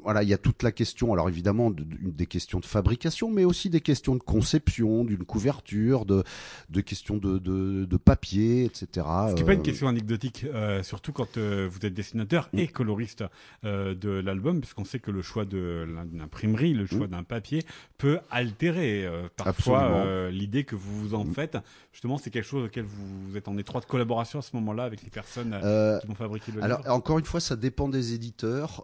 [0.03, 3.69] voilà, il y a toute la question, alors évidemment, des questions de fabrication, mais aussi
[3.69, 6.23] des questions de conception, d'une couverture, de,
[6.69, 8.87] de questions de, de, de, papier, etc.
[9.29, 12.49] Ce qui n'est pas une euh, question anecdotique, euh, surtout quand euh, vous êtes dessinateur
[12.53, 13.23] et coloriste
[13.65, 17.63] euh, de l'album, puisqu'on sait que le choix de l'imprimerie, le choix d'un papier
[17.97, 21.57] peut altérer euh, parfois l'idée que vous vous en faites.
[21.91, 25.09] Justement, c'est quelque chose auquel vous êtes en étroite collaboration à ce moment-là avec les
[25.09, 25.57] personnes
[26.01, 26.91] qui vont fabriquer le alors, livre.
[26.91, 28.83] Encore une fois, ça dépend des éditeurs.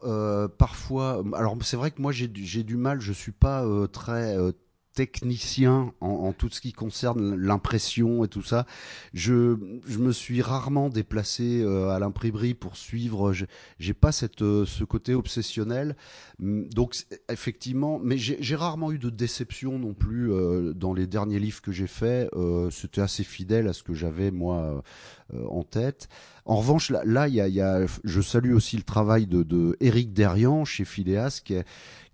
[0.57, 4.51] parfois, alors c'est vrai que moi j'ai du mal, je suis pas euh, très euh,
[4.97, 8.65] technicien en, tout ce qui concerne l'impression et tout ça.
[9.13, 9.55] Je,
[9.85, 13.31] je me suis rarement déplacé euh, à l'imprimerie pour suivre.
[13.77, 15.95] J'ai pas cette ce côté obsessionnel.
[16.41, 16.95] Hum, donc
[17.29, 20.31] effectivement, mais j'ai rarement eu de déception non plus
[20.73, 22.31] dans les derniers livres que j'ai faits.
[22.71, 24.83] C'était assez fidèle à ce que j'avais moi
[25.31, 26.09] en tête.
[26.45, 29.75] En revanche, là, là y a, y a, je salue aussi le travail de, de
[29.81, 31.65] Eric Derian chez Phileas, qui, est,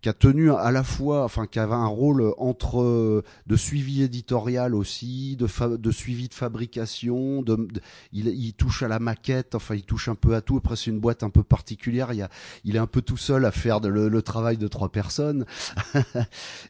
[0.03, 5.37] qui tenu à la fois, enfin, qui avait un rôle entre de suivi éditorial aussi,
[5.37, 7.69] de, de suivi de fabrication, de,
[8.11, 10.57] il, il, touche à la maquette, enfin, il touche un peu à tout.
[10.57, 12.11] Après, c'est une boîte un peu particulière.
[12.11, 12.29] Il, y a,
[12.65, 15.45] il est un peu tout seul à faire de, le, le, travail de trois personnes.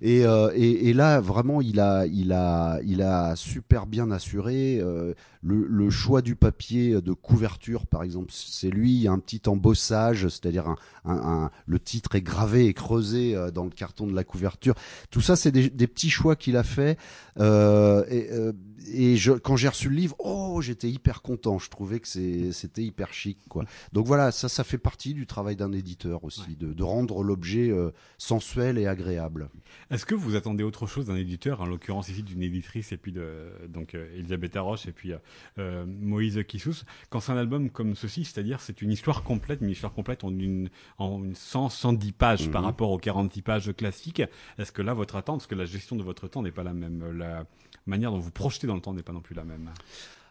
[0.01, 4.79] et, euh, et, et, là, vraiment, il a, il a, il a super bien assuré
[4.79, 9.11] euh, le, le choix du papier de couverture par exemple, c'est lui, il y a
[9.11, 13.69] un petit embossage, c'est-à-dire un, un, le titre est gravé et creusé euh, dans le
[13.69, 14.75] carton de la couverture.
[15.09, 16.97] Tout ça, c'est des, des, petits choix qu'il a fait.
[17.39, 18.51] Euh, et, euh,
[18.91, 21.59] et je, quand j'ai reçu le livre, oh, j'étais hyper content.
[21.59, 23.65] Je trouvais que c'était hyper chic, quoi.
[23.91, 26.55] Donc voilà, ça, ça fait partie du travail d'un éditeur aussi, ouais.
[26.59, 29.49] de, de, rendre l'objet euh, sensuel et agréable.
[29.91, 33.11] Est-ce que vous attendez autre chose d'un éditeur, en l'occurrence ici d'une éditrice et puis
[33.11, 35.13] de donc euh, Elisabeth Arroche et puis
[35.57, 39.69] euh, Moïse Kissous, quand c'est un album comme ceci, c'est-à-dire c'est une histoire complète, une
[39.69, 42.51] histoire complète en une en une 100 110 pages mmh.
[42.51, 44.21] par rapport aux 46 pages classiques.
[44.57, 46.73] Est-ce que là votre attente, parce que la gestion de votre temps n'est pas la
[46.73, 47.45] même, la
[47.85, 49.69] manière dont vous projetez dans le temps n'est pas non plus la même.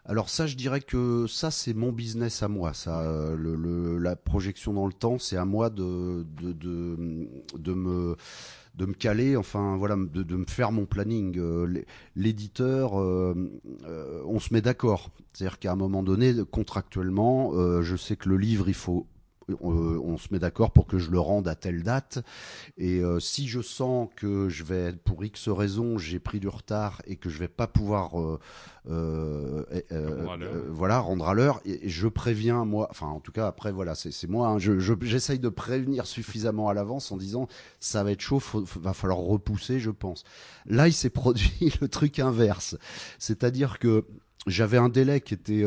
[0.04, 2.74] Alors ça, je dirais que ça, c'est mon business à moi.
[2.74, 8.16] Ça, euh, la projection dans le temps, c'est à moi de, de, de, me
[8.74, 11.38] de me caler, enfin voilà, de, me faire mon planning.
[11.38, 11.84] Euh,
[12.16, 13.34] l'éditeur, euh,
[13.84, 15.10] euh, on se met d'accord.
[15.32, 19.06] C'est-à-dire qu'à un moment donné, contractuellement, euh, je sais que le livre, il faut
[19.60, 22.24] on, on, se met d'accord pour que je le rende à telle date.
[22.78, 27.02] Et euh, si je sens que je vais, pour X raison, j'ai pris du retard
[27.06, 28.38] et que je vais pas pouvoir, euh,
[28.88, 32.88] euh, euh voilà, rendre à l'heure, je préviens moi.
[32.90, 34.48] Enfin, en tout cas, après, voilà, c'est moi.
[34.48, 37.48] Hein, J'essaye je, de prévenir suffisamment à l'avance en disant
[37.80, 40.24] ça va être chaud, faut, va falloir repousser, je pense.
[40.66, 42.76] Là, il s'est produit le truc inverse,
[43.18, 44.06] c'est-à-dire que
[44.46, 45.64] j'avais un délai qui était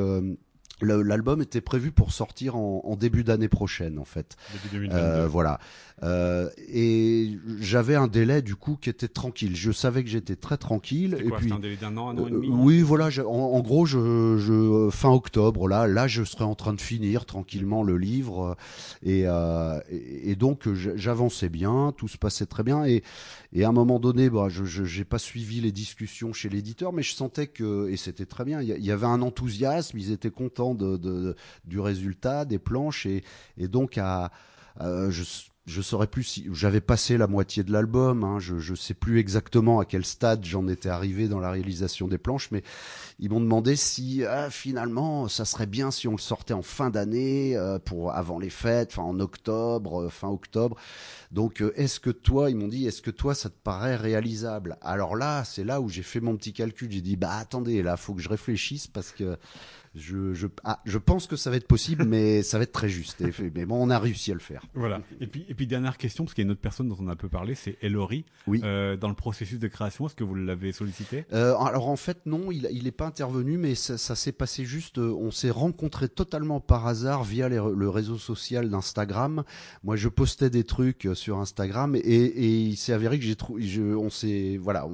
[0.82, 4.36] L'album était prévu pour sortir en, en début d'année prochaine, en fait.
[4.74, 5.60] Euh, voilà.
[6.04, 9.56] Euh, et j'avais un délai du coup qui était tranquille.
[9.56, 11.16] Je savais que j'étais très tranquille.
[11.18, 12.48] et quoi, puis un délai d'un an, un an et demi?
[12.50, 13.10] Euh, oui, voilà.
[13.10, 16.82] Je, en, en, gros, je, je, fin octobre, là, là, je serais en train de
[16.82, 18.58] finir tranquillement le livre,
[19.04, 23.02] et, euh, et, et donc j'avançais bien, tout se passait très bien, et,
[23.54, 27.04] et à un moment donné, bah, je n'ai pas suivi les discussions chez l'éditeur, mais
[27.04, 30.30] je sentais que, et c'était très bien, il y, y, avait un enthousiasme, ils étaient
[30.30, 33.24] contents du résultat, des planches, et,
[33.68, 34.32] donc à,
[34.82, 35.24] euh, je
[35.66, 38.24] je saurais plus si j'avais passé la moitié de l'album.
[38.24, 42.08] Hein, je je sais plus exactement à quel stade j'en étais arrivé dans la réalisation
[42.08, 42.64] des planches, mais
[43.20, 46.90] ils m'ont demandé si ah, finalement ça serait bien si on le sortait en fin
[46.90, 50.78] d'année euh, pour avant les fêtes, enfin en octobre, euh, fin octobre.
[51.32, 54.78] Donc euh, est-ce que toi, ils m'ont dit, est-ce que toi ça te paraît réalisable?
[54.82, 56.92] Alors là, c'est là où j'ai fait mon petit calcul.
[56.92, 59.38] J'ai dit bah attendez, là faut que je réfléchisse parce que
[59.96, 62.90] je, je, ah, je pense que ça va être possible, mais ça va être très
[62.90, 63.24] juste.
[63.56, 64.64] Mais bon, on a réussi à le faire.
[64.74, 65.02] Voilà.
[65.22, 67.08] Et puis, et puis dernière question, parce qu'il y a une autre personne dont on
[67.08, 68.26] a un peu parlé, c'est Elori.
[68.48, 68.62] Oui.
[68.64, 71.26] Euh, dans le processus de création, est-ce que vous l'avez sollicité?
[71.34, 74.66] Euh, Alors en fait, non, il il n'est pas intervenu, mais ça, ça s'est passé
[74.66, 74.98] juste.
[74.98, 79.44] Euh, on s'est rencontrés totalement par hasard via les, le réseau social d'Instagram.
[79.84, 83.36] Moi, je postais des trucs euh, sur Instagram et, et il s'est avéré que j'ai
[83.36, 83.64] trouvé.
[83.96, 84.88] On s'est voilà,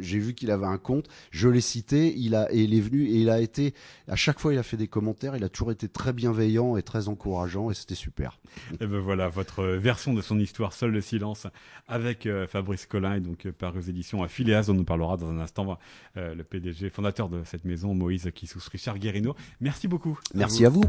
[0.00, 1.06] j'ai vu qu'il avait un compte.
[1.30, 2.14] Je l'ai cité.
[2.16, 3.74] Il a et il est venu et il a été
[4.06, 6.82] à chaque fois il a fait des commentaires, il a toujours été très bienveillant et
[6.82, 8.38] très encourageant et c'était super.
[8.80, 11.46] Et ben voilà, votre version de son histoire, Seul le silence,
[11.86, 15.16] avec euh, Fabrice Collin et donc euh, par aux éditions à Phileas, dont nous parlera
[15.16, 15.78] dans un instant
[16.16, 19.34] euh, le PDG, fondateur de cette maison, Moïse Kissous, Richard Guérino.
[19.60, 20.18] Merci beaucoup.
[20.34, 20.84] Merci À vous.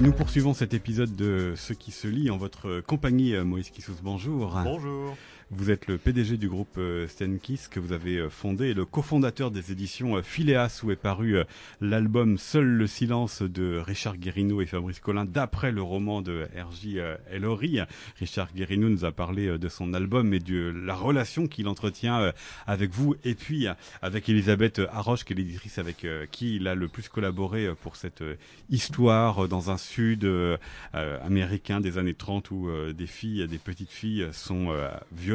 [0.00, 3.92] Nous poursuivons cet épisode de Ce qui se lit en votre compagnie, euh, Moïse Kissous.
[4.02, 4.58] Bonjour.
[4.64, 5.14] Bonjour.
[5.52, 8.84] Vous êtes le PDG du groupe euh, Stenkiss que vous avez euh, fondé et le
[8.84, 11.38] cofondateur des éditions euh, Phileas où est paru
[11.80, 16.98] l'album Seul le silence de Richard Guérino et Fabrice Collin d'après le roman de R.J.
[17.32, 17.80] Ellory.
[18.20, 22.32] Richard Guérino nous a parlé de son album et de la relation qu'il entretient
[22.68, 23.66] avec vous et puis
[24.02, 28.22] avec Elisabeth Haroche qui est l'éditrice avec qui il a le plus collaboré pour cette
[28.70, 30.28] histoire dans un sud
[30.92, 34.72] américain des années 30 où des filles, des petites filles sont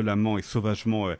[0.06, 1.16] violées et sauvagement euh,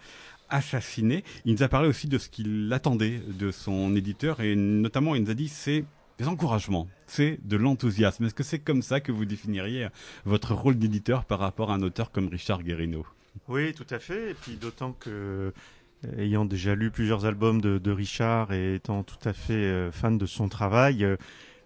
[0.50, 1.24] assassiné.
[1.46, 5.24] Il nous a parlé aussi de ce qu'il attendait de son éditeur et notamment il
[5.24, 5.86] nous a dit c'est
[6.18, 8.26] des encouragements, c'est de l'enthousiasme.
[8.26, 9.88] Est-ce que c'est comme ça que vous définiriez
[10.24, 13.06] votre rôle d'éditeur par rapport à un auteur comme Richard Guérino
[13.48, 14.32] Oui, tout à fait.
[14.32, 15.52] Et puis d'autant que euh,
[16.18, 20.26] ayant déjà lu plusieurs albums de, Richard et étant tout à fait euh, fan de
[20.26, 21.06] son travail,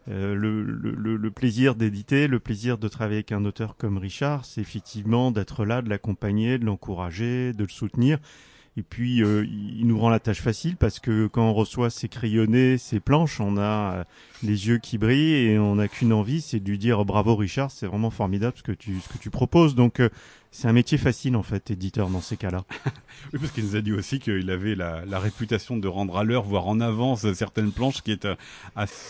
[0.08, 5.32] euh, le, plaisir d'éditer, le plaisir de travailler avec un auteur comme Richard, c'est effectivement
[5.32, 8.20] d'être là, de l'accompagner, de l'encourager, de le soutenir.
[8.78, 12.08] Et puis, euh, il nous rend la tâche facile parce que quand on reçoit ses
[12.08, 13.62] crayonnés, ses planches, on a
[13.94, 14.04] euh,
[14.44, 17.72] les yeux qui brillent et on n'a qu'une envie, c'est de lui dire bravo Richard,
[17.72, 19.76] c'est vraiment formidable ce que tu, ce que tu proposes.
[19.76, 20.02] Donc,
[20.52, 22.64] c'est un métier facile en fait, éditeur dans ces cas-là.
[23.34, 26.44] oui, parce qu'il nous a dit aussi qu'il avait la, réputation de rendre à l'heure,
[26.44, 28.36] voire en avance certaines planches, qui est euh,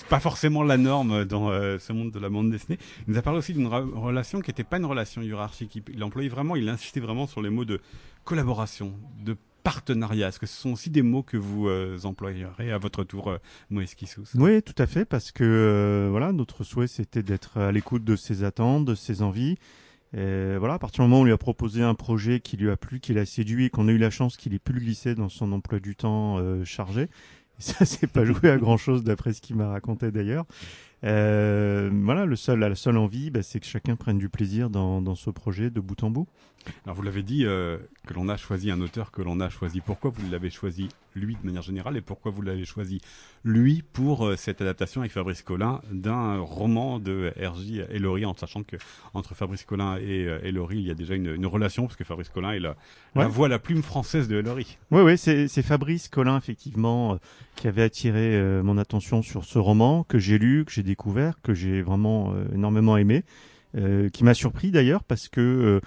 [0.09, 2.77] pas forcément la norme dans euh, ce monde de la bande dessinée.
[3.07, 5.81] Il nous a parlé aussi d'une relation qui n'était pas une relation hiérarchique.
[5.93, 7.79] Il employait vraiment, il insistait vraiment sur les mots de
[8.25, 9.37] collaboration, de
[9.69, 10.29] partenariat.
[10.29, 13.37] Est-ce que ce sont aussi des mots que vous euh, employerez à votre tour,
[13.69, 18.03] Moïse Kissous Oui, tout à fait, parce que voilà, notre souhait c'était d'être à l'écoute
[18.03, 19.57] de ses attentes, de ses envies
[20.13, 22.71] et voilà, à partir du moment où on lui a proposé un projet qui lui
[22.71, 24.79] a plu, qui l'a séduit et qu'on a eu la chance qu'il ait pu le
[24.79, 27.09] glisser dans son emploi du temps euh, chargé,
[27.59, 30.45] ça c'est pas joué à grand chose d'après ce qu'il m'a raconté d'ailleurs.
[31.03, 35.01] Euh, voilà, le seul, la seule envie, bah, c'est que chacun prenne du plaisir dans,
[35.01, 36.27] dans ce projet de bout en bout.
[36.85, 37.77] Alors vous l'avez dit, euh,
[38.09, 39.81] que l'on a choisi un auteur que l'on a choisi.
[39.81, 43.01] Pourquoi vous l'avez choisi lui de manière générale et pourquoi vous l'avez choisi
[43.43, 47.81] lui pour euh, cette adaptation avec Fabrice Collin d'un roman de R.J.
[47.89, 48.77] Ellory, en sachant que
[49.13, 52.29] entre Fabrice Collin et euh, il y a déjà une, une, relation parce que Fabrice
[52.29, 52.75] Collin est la,
[53.15, 54.77] la voix, la plume française de Ellory.
[54.91, 57.17] Oui, oui, c'est Fabrice Collin effectivement euh,
[57.55, 61.53] qui avait attiré mon attention sur ce roman que j'ai lu, que j'ai découvert, que
[61.53, 63.23] j'ai vraiment énormément aimé,
[64.13, 65.81] qui m'a surpris d'ailleurs parce que euh,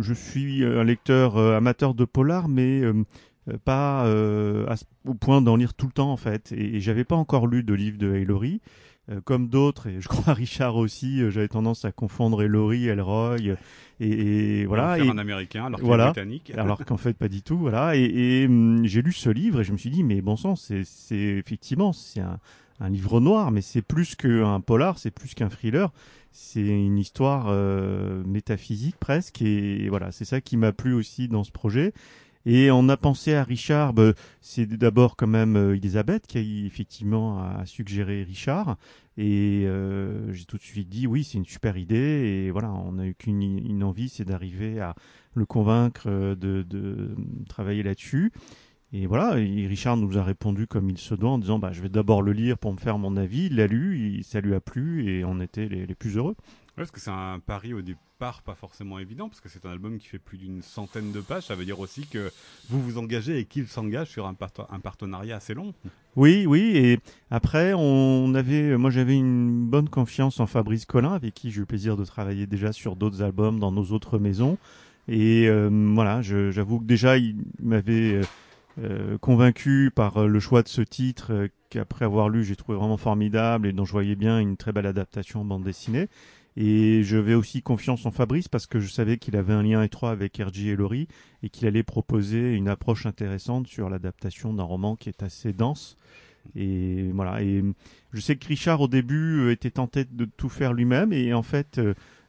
[0.00, 3.04] je suis un lecteur euh, amateur de polar, mais euh,
[3.64, 4.06] pas
[5.06, 6.52] au point d'en lire tout le temps en fait.
[6.52, 8.60] Et, j'avais pas encore lu de livre de Hillary.
[9.24, 13.36] comme d'autres, et je crois Richard aussi, j'avais tendance à confondre Ellory, Elroy,
[14.00, 14.98] et, voilà.
[14.98, 16.52] Et, un américain alors qu'il voilà, britannique.
[16.56, 17.96] alors qu'en fait pas du tout, voilà.
[17.96, 20.84] Et, hum, j'ai lu ce livre et je me suis dit, mais bon sang, c'est
[21.10, 22.38] effectivement c'est un,
[22.80, 25.90] un livre noir, mais c'est plus qu'un polar, c'est plus qu'un thriller
[26.30, 31.44] c'est une histoire euh, métaphysique presque et voilà c'est ça qui m'a plu aussi dans
[31.44, 31.92] ce projet.
[32.46, 36.40] Et on a pensé à Richard bah, c'est d'abord quand même euh, Elisabeth qui a
[36.66, 38.76] effectivement a suggéré Richard.
[39.16, 41.96] Et euh, j'ai tout de suite dit oui c'est une super idée
[42.46, 44.94] et voilà on a eu qu'une une envie c'est d'arriver à
[45.34, 47.16] le convaincre de, de
[47.48, 48.32] travailler là-dessus
[48.92, 51.90] et voilà, Richard nous a répondu comme il se doit en disant bah, Je vais
[51.90, 53.46] d'abord le lire pour me faire mon avis.
[53.46, 56.36] Il l'a lu, ça lui a plu et on était les, plus heureux.
[56.38, 59.70] Ouais, parce que c'est un pari au départ pas forcément évident parce que c'est un
[59.70, 61.44] album qui fait plus d'une centaine de pages.
[61.44, 62.32] Ça veut dire aussi que
[62.70, 64.34] vous vous engagez et qu'il s'engage sur un,
[64.70, 65.74] un, partenariat assez long.
[66.16, 66.72] Oui, oui.
[66.74, 66.98] Et
[67.30, 71.60] après, on avait, moi j'avais une bonne confiance en Fabrice Collin avec qui j'ai eu
[71.60, 74.56] le plaisir de travailler déjà sur d'autres albums dans nos autres maisons.
[75.08, 78.20] Et euh, voilà, j'avoue que déjà il m'avait
[78.78, 82.96] euh, euh, convaincu par le choix de ce titre qu'après avoir lu j'ai trouvé vraiment
[82.96, 86.08] formidable et dont je voyais bien une très belle adaptation en bande dessinée.
[86.56, 89.82] Et je vais aussi confiance en Fabrice parce que je savais qu'il avait un lien
[89.82, 91.06] étroit avec RG et Laurie
[91.42, 95.96] et qu'il allait proposer une approche intéressante sur l'adaptation d'un roman qui est assez dense.
[96.56, 97.42] Et voilà.
[97.42, 97.62] Et
[98.12, 101.80] je sais que Richard au début était tenté de tout faire lui-même et en fait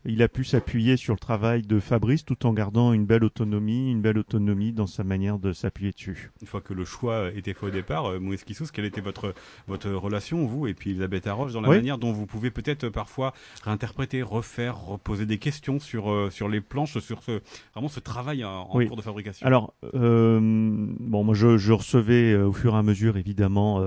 [0.05, 3.91] il a pu s'appuyer sur le travail de Fabrice tout en gardant une belle autonomie,
[3.91, 6.31] une belle autonomie dans sa manière de s'appuyer dessus.
[6.41, 9.33] Une fois que le choix était fait au départ, euh, Moïse Kissous, quelle était votre,
[9.67, 12.91] votre relation, vous et puis Elisabeth Arroche, dans la manière dont vous pouvez peut-être euh,
[12.91, 13.33] parfois
[13.63, 17.41] réinterpréter, refaire, reposer des questions sur, euh, sur les planches, sur ce,
[17.73, 19.45] vraiment ce travail en, cours de fabrication?
[19.45, 23.81] Alors, bon, moi je, je recevais au fur et à mesure, évidemment,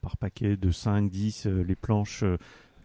[0.00, 2.24] par paquet de 5, 10, les planches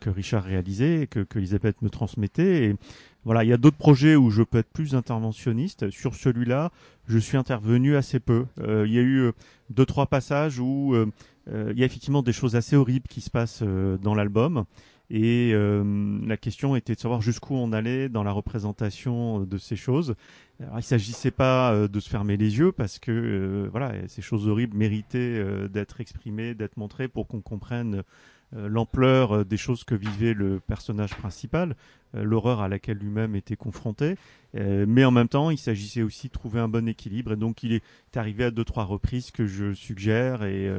[0.04, 2.66] que Richard réalisait que, que Elisabeth me transmettait.
[2.66, 2.76] Et
[3.24, 5.90] voilà, il y a d'autres projets où je peux être plus interventionniste.
[5.92, 6.72] Sur celui-là,
[7.08, 8.46] je suis intervenu assez peu.
[8.60, 9.32] Euh, il y a eu euh,
[9.70, 11.06] deux trois passages où euh,
[11.48, 14.66] il y a effectivement des choses assez horribles qui se passent dans l'album.
[15.10, 20.16] Et la question était de savoir jusqu'où on allait dans la représentation de ces choses.
[20.62, 24.78] Alors, il s'agissait pas de se fermer les yeux parce que voilà, ces choses horribles
[24.78, 28.04] méritaient d'être exprimées, d'être montrées pour qu'on comprenne
[28.56, 31.76] l'ampleur euh, des choses que vivait le personnage principal,
[32.16, 34.16] euh, l'horreur à laquelle lui-même était confronté.
[34.54, 37.34] mais en même temps, il s'agissait aussi de trouver un bon équilibre.
[37.34, 37.84] Et donc, il est
[38.16, 40.72] arrivé à deux, trois reprises que je suggère et,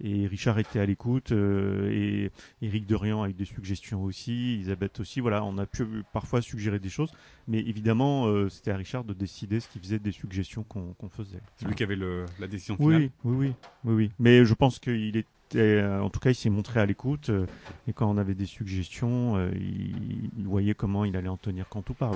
[0.00, 2.30] et Richard était à l'écoute et
[2.62, 5.20] Eric Dorian avec des suggestions aussi, Elisabeth aussi.
[5.20, 7.12] Voilà, on a pu parfois suggérer des choses,
[7.48, 11.42] mais évidemment, c'était à Richard de décider ce qui faisait des suggestions qu'on faisait.
[11.56, 13.10] C'est lui qui avait le, la décision finale.
[13.24, 13.52] Oui, oui,
[13.84, 14.10] oui, oui.
[14.18, 17.30] Mais je pense qu'il est euh, en tout cas, il s'est montré à l'écoute.
[17.30, 17.46] Euh,
[17.86, 21.88] et quand on avait des suggestions, euh, il, voyait comment il allait en tenir compte
[21.90, 22.10] ou pas.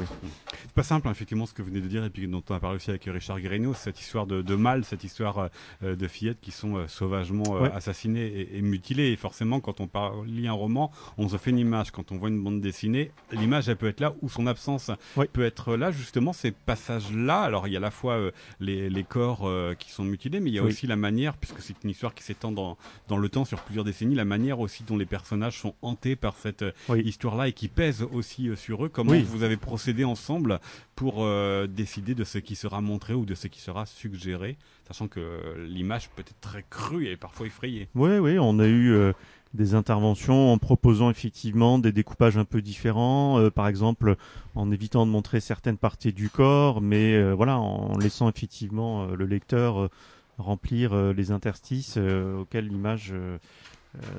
[0.63, 2.55] C'est pas simple, hein, effectivement, ce que vous venez de dire, et puis dont on
[2.55, 5.51] a parlé aussi avec Richard Guérino, cette histoire de, de mal, cette histoire
[5.83, 9.13] de fillettes qui sont sauvagement assassinées et, mutilées.
[9.13, 11.91] Et forcément, quand on parle, lit un roman, on se fait une image.
[11.91, 14.91] Quand on voit une bande dessinée, l'image, elle peut être là, ou son absence
[15.33, 15.91] peut être là.
[15.91, 18.19] Justement, ces passages-là, alors il y a à la fois
[18.61, 21.75] les, les, corps qui sont mutilés, mais il y a aussi la manière, puisque c'est
[21.85, 22.77] une histoire qui s'étend dans,
[23.09, 26.37] dans le temps, sur plusieurs décennies, la manière aussi dont les personnages sont hantés par
[26.37, 28.89] cette euh, histoire-là et qui pèse aussi euh, sur eux.
[28.89, 30.46] Comment vous avez procédé ensemble
[30.95, 34.57] pour euh, décider de ce qui sera montré ou de ce qui sera suggéré,
[34.87, 37.89] sachant que l'image peut être très crue et parfois effrayée.
[37.95, 39.13] Oui, oui, on a eu
[39.55, 44.17] des interventions en proposant effectivement des découpages un peu différents, par exemple
[44.55, 49.91] en évitant de montrer certaines parties du corps, mais voilà, en laissant effectivement le lecteur
[50.39, 53.39] remplir euh, les interstices euh, auxquels l'image euh,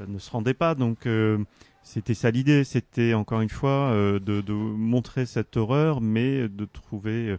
[0.07, 0.75] ne se rendait pas.
[0.75, 1.07] Donc
[1.87, 7.37] c'était ça l'idée, c'était encore une fois de, de, montrer cette horreur, mais de trouver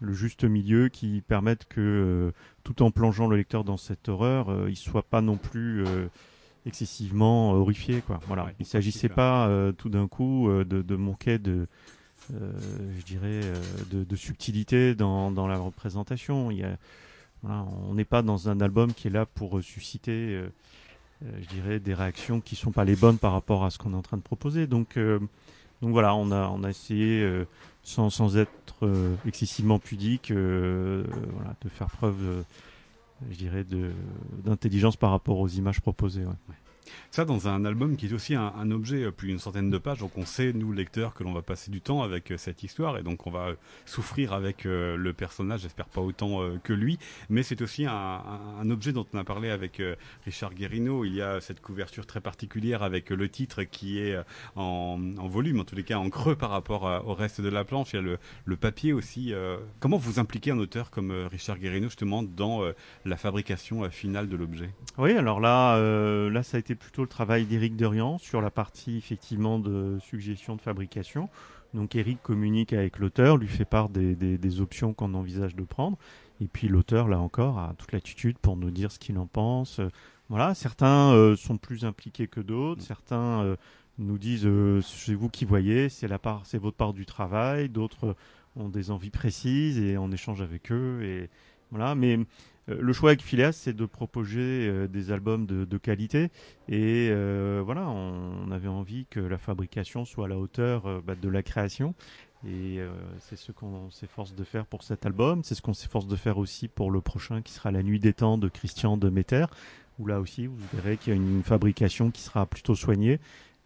[0.00, 2.32] le juste milieu qui permette que,
[2.64, 5.84] tout en plongeant le lecteur dans cette horreur, il soit pas non plus
[6.66, 8.00] excessivement horrifié.
[8.00, 8.20] Quoi.
[8.26, 8.50] Voilà.
[8.58, 11.66] il s'agissait pas tout d'un coup de, de manquer de,
[12.30, 13.40] je dirais,
[13.90, 16.50] de, de, subtilité dans, dans la représentation.
[16.50, 16.76] Il y a
[17.42, 20.48] on n'est pas dans un album qui est là pour euh, susciter, euh, euh,
[21.22, 23.96] je dirais, des réactions qui sont pas les bonnes par rapport à ce qu'on est
[23.96, 24.66] en train de proposer.
[24.66, 27.28] Donc, donc voilà, on a, on a essayé,
[27.82, 32.44] sans, sans être excessivement pudique, voilà, de faire preuve,
[33.30, 33.64] je dirais,
[34.44, 36.24] d'intelligence par rapport aux images proposées.
[37.10, 39.98] Ça, dans un album qui est aussi un, objet, euh, plus d'une centaine de pages,
[39.98, 42.98] donc on sait, nous, lecteurs, que l'on va passer du temps avec euh, cette histoire,
[42.98, 46.98] et donc on va euh, souffrir avec le personnage, j'espère pas autant que lui,
[47.28, 49.82] mais c'est aussi un, objet dont on a parlé avec
[50.24, 54.16] Richard Guérino, il y a cette couverture très particulière avec le titre qui est
[54.54, 57.92] en, volume, en tous les cas en creux par rapport au reste de la planche,
[57.92, 59.32] il y a le, papier aussi.
[59.80, 62.62] comment vous impliquez un auteur comme Richard Guérino, justement, dans
[63.04, 64.70] la fabrication finale de l'objet?
[64.98, 65.78] Oui, alors là,
[66.30, 70.56] là, ça a été plutôt le travail d'Éric Derian sur la partie effectivement de suggestion
[70.56, 71.28] de fabrication.
[71.74, 75.96] Donc Eric communique avec l'auteur, lui fait part des, options qu'on envisage de prendre.
[76.40, 79.80] Et puis l'auteur, là encore, a toute l'attitude pour nous dire ce qu'il en pense.
[80.30, 83.56] Voilà, certains euh, sont plus impliqués que d'autres, certains euh,
[83.98, 87.68] nous disent euh, c'est vous qui voyez, c'est la part, c'est votre part du travail.
[87.68, 88.16] D'autres
[88.56, 91.02] ont des envies précises et on échange avec eux.
[91.02, 91.30] Et
[91.70, 92.18] voilà, mais
[92.78, 96.30] le choix avec Phileas, c'est de proposer euh, des albums de, qualité.
[96.68, 101.28] Et euh, voilà, on, avait envie que la fabrication soit à la hauteur bah, de
[101.28, 101.94] la création.
[102.46, 102.78] Et
[103.18, 105.44] c'est ce qu'on s'efforce de faire pour cet album.
[105.44, 108.14] C'est ce qu'on s'efforce de faire aussi pour le prochain qui sera La Nuit des
[108.14, 109.44] Temps de Christian de Metter.
[109.98, 113.20] Où là aussi, vous verrez qu'il y a une fabrication qui sera plutôt soignée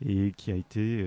[0.04, 1.06] et qui a été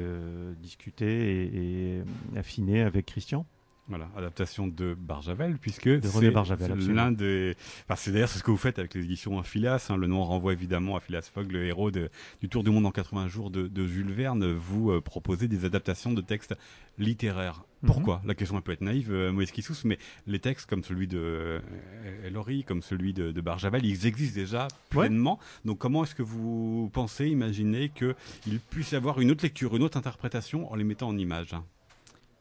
[0.62, 2.04] discutée et
[2.38, 3.46] affinée avec Christian.
[3.90, 7.56] Voilà, adaptation de Barjavel, puisque c'est l'un des.
[7.86, 9.88] Enfin, c'est d'ailleurs ce que vous faites avec les éditions Phileas.
[9.90, 9.96] Hein.
[9.96, 12.10] Le nom renvoie évidemment à Phileas Fogg, le héros de,
[12.42, 14.52] du Tour du monde en 80 jours de, de Jules Verne.
[14.52, 16.54] Vous euh, proposez des adaptations de textes
[16.98, 17.64] littéraires.
[17.82, 17.88] Mhm.
[17.88, 18.22] Pourquoi?
[18.26, 22.64] La question peut être naïve, euh, Moïse Kissous, mais les textes comme celui de euh,
[22.66, 25.40] comme celui de, de, Barjavel, ils existent déjà pleinement.
[25.64, 29.84] Donc, comment est-ce que vous pensez, imaginez qu'il puisse y avoir une autre lecture, une
[29.84, 31.56] autre interprétation en les mettant en images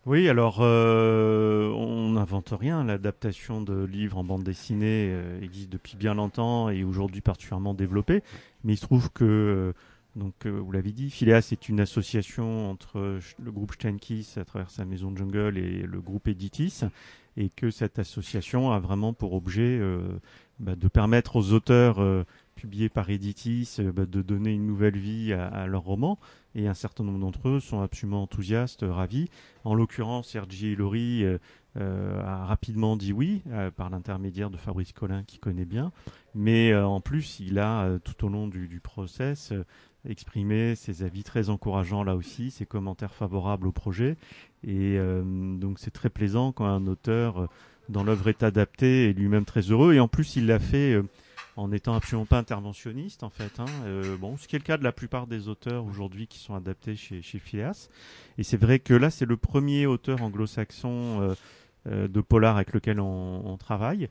[0.07, 2.84] oui, alors euh, on n'invente rien.
[2.84, 8.22] L'adaptation de livres en bande dessinée euh, existe depuis bien longtemps et aujourd'hui particulièrement développée.
[8.62, 9.72] Mais il se trouve que, euh,
[10.14, 14.84] donc vous l'avez dit, Phileas est une association entre le groupe Steinkiss à travers sa
[14.84, 16.82] maison de jungle et le groupe Editis,
[17.36, 19.78] et que cette association a vraiment pour objet
[20.59, 25.48] bah, de permettre aux auteurs publiés par Editis bah, de donner une nouvelle vie à,
[25.48, 26.18] à leurs romans
[26.57, 29.28] et un certain nombre d'entre eux sont absolument enthousiastes, ravis.
[29.64, 31.38] En l'occurrence, Sergi Lori euh,
[31.76, 35.92] euh, a rapidement dit oui euh, par l'intermédiaire de Fabrice Collin qui connaît bien,
[36.34, 39.52] mais en plus il a tout au long du, du process
[40.09, 44.16] exprimé ses avis très encourageants là aussi, ses commentaires favorables au projet.
[44.64, 47.48] Et donc c'est très plaisant quand un auteur
[47.88, 49.94] dans l'œuvre est adapté et lui-même très heureux.
[49.94, 51.00] Et en plus il l'a fait
[51.57, 53.59] en étant absolument pas interventionniste en fait.
[53.59, 53.66] Hein.
[53.84, 56.54] Euh, bon, ce qui est le cas de la plupart des auteurs aujourd'hui qui sont
[56.54, 57.88] adaptés chez, chez Phileas.
[58.38, 61.34] Et c'est vrai que là, c'est le premier auteur anglo-saxon euh,
[61.88, 64.09] euh, de polar avec lequel on, travaille.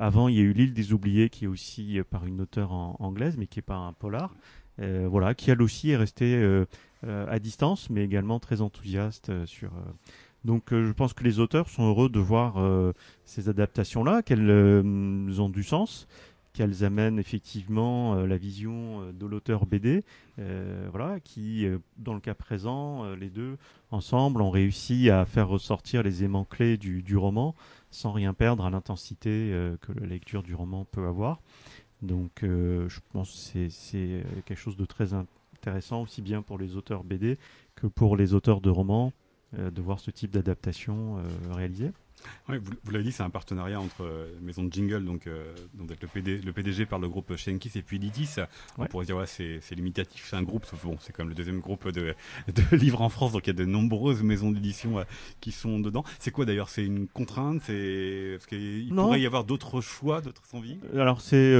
[0.00, 3.36] avant, il y a eu L'île des oubliés qui est aussi par une auteure anglaise,
[3.38, 4.34] mais qui est pas un polar.
[4.78, 6.64] voilà, qui elle aussi est restée
[7.06, 9.70] à distance, mais également très enthousiaste sur.
[10.44, 12.56] Donc je pense que les auteurs sont heureux de voir
[13.24, 16.08] ces adaptations-là, qu'elles ont du sens
[16.54, 20.04] qu'elles amènent effectivement euh, la vision euh, de l'auteur BD,
[20.38, 21.66] euh, voilà, qui,
[21.98, 23.58] dans le cas présent, les deux
[23.90, 27.54] ensemble ont réussi à faire ressortir les aimants clés du, du roman
[27.90, 31.40] sans rien perdre à l'intensité que la lecture du roman peut avoir.
[32.02, 37.04] Donc, je pense que c'est quelque chose de très intéressant aussi bien pour les auteurs
[37.04, 37.38] BD
[37.76, 39.12] que pour les auteurs de romans
[39.56, 41.18] de voir ce type d'adaptation
[41.52, 41.92] réalisé.
[42.48, 45.90] Oui, vous, l'avez dit, c'est un partenariat entre euh, Maison de Jingle, donc, euh, donc
[46.00, 48.36] le, PD, le, PDG par le groupe Shenkis et puis Lidis.
[48.78, 51.88] On pourrait dire, ouais, c'est limitatif, c'est un groupe, bon, c'est comme le deuxième groupe
[51.88, 52.14] de,
[52.48, 55.04] de, livres en France, donc il y a de nombreuses maisons d'édition euh,
[55.40, 56.04] qui sont dedans.
[56.18, 60.42] C'est quoi d'ailleurs C'est une contrainte C'est Parce qu'il pourrait y avoir d'autres choix, d'autres
[60.54, 60.78] envies?
[60.94, 61.54] Alors, c'est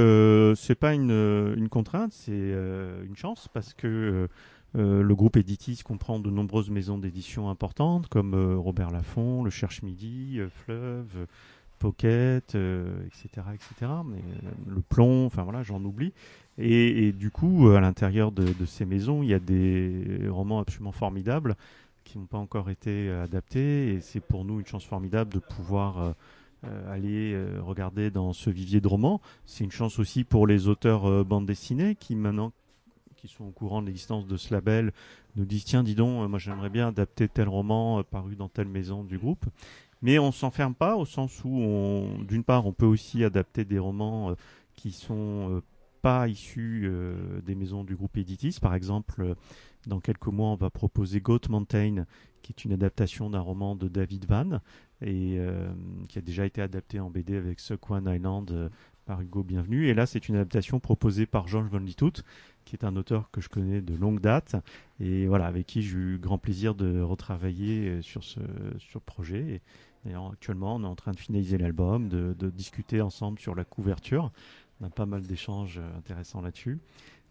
[0.55, 4.27] c'est pas une, une contrainte, c'est une chance parce que
[4.75, 9.49] euh, le groupe Editis comprend de nombreuses maisons d'édition importantes comme euh, Robert Laffont, Le
[9.49, 11.27] Cherche Midi, euh, Fleuve,
[11.79, 13.91] Pocket, etc., etc.
[14.05, 14.21] Mais,
[14.65, 16.13] le Plomb, enfin voilà, j'en oublie.
[16.57, 21.55] Et, du coup, à l'intérieur de, ces maisons, il y a des romans absolument formidables
[22.05, 23.93] qui n'ont pas encore été adaptés.
[23.93, 26.15] Et c'est pour nous une chance formidable de pouvoir
[26.89, 29.19] aller regarder dans ce vivier de romans.
[29.45, 32.53] C'est une chance aussi pour les auteurs bande dessinée qui maintenant
[33.25, 34.91] qui sont au courant de l'existence de ce label
[35.35, 38.49] nous disent tiens dis donc euh, moi j'aimerais bien adapter tel roman euh, paru dans
[38.49, 39.45] telle maison du groupe
[40.01, 44.31] mais on s'enferme pas au sens où d'une part on peut aussi adapter des romans
[44.31, 44.35] euh,
[44.75, 45.61] qui sont
[46.01, 46.91] pas issus
[47.45, 49.35] des maisons du groupe Editis par exemple
[49.87, 52.05] dans quelques mois on va proposer Goat Mountain
[52.43, 54.59] qui est une adaptation d'un roman de David Van
[55.01, 55.39] et
[56.09, 57.59] qui a déjà été adapté en BD avec
[57.89, 58.69] One Island
[59.05, 59.87] par Hugo Bienvenu.
[59.87, 62.23] Et là, c'est une adaptation proposée par Georges Von Litout,
[62.65, 64.55] qui est un auteur que je connais de longue date
[64.99, 68.39] et voilà avec qui j'ai eu grand plaisir de retravailler euh, sur ce
[68.77, 69.61] sur projet.
[70.05, 74.31] Et, actuellement, on est en train de finaliser l'album, de, discuter ensemble sur la couverture.
[74.81, 76.79] On a pas mal d'échanges euh, intéressants là-dessus.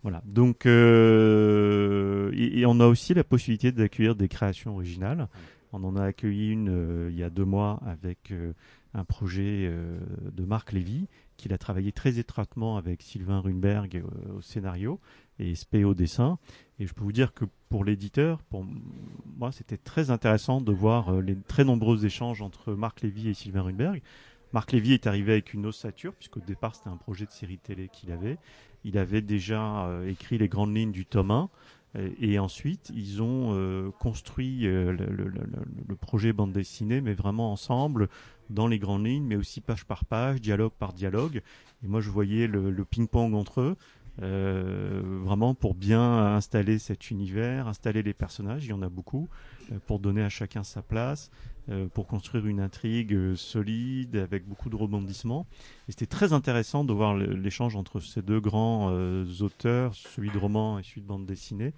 [0.03, 0.23] Voilà.
[0.27, 5.29] Donc, euh, et, on a aussi la possibilité d'accueillir des créations originales.
[5.73, 8.33] On en a accueilli une euh, il y a deux mois avec
[8.93, 9.73] un projet
[10.33, 14.05] de Marc Lévy, qu'il a travaillé très étroitement avec Sylvain Runberg
[14.37, 15.01] au scénario
[15.39, 16.39] et SP au dessin.
[16.79, 18.65] Et je peux vous dire que pour l'éditeur, pour
[19.37, 23.35] moi, c'était très intéressant de voir euh, les très nombreux échanges entre Marc Lévy et
[23.35, 24.03] Sylvain Runberg.
[24.53, 27.89] Marc Lévy est arrivé avec une ossature, puisqu'au départ, c'était un projet de série télé
[27.93, 28.39] qu'il avait.
[28.85, 31.49] Il avait déjà euh, écrit les grandes lignes du tome 1.
[32.21, 38.09] Et, ensuite, ils ont euh, construit le, le, projet bande dessinée, mais vraiment ensemble,
[38.51, 41.41] dans les grandes lignes, mais aussi page par page, dialogue par dialogue.
[41.85, 43.77] Et moi, je voyais le, ping-pong entre eux
[44.23, 49.29] euh, vraiment pour bien installer cet univers, installer les personnages, il y en a beaucoup,
[49.73, 51.31] euh, pour donner à chacun sa place,
[51.69, 55.47] euh, pour construire une intrigue solide avec beaucoup de rebondissements.
[55.89, 58.93] Et c'était très intéressant de voir l'échange entre ces deux grands
[59.41, 61.75] auteurs, celui de roman et celui de bande dessinée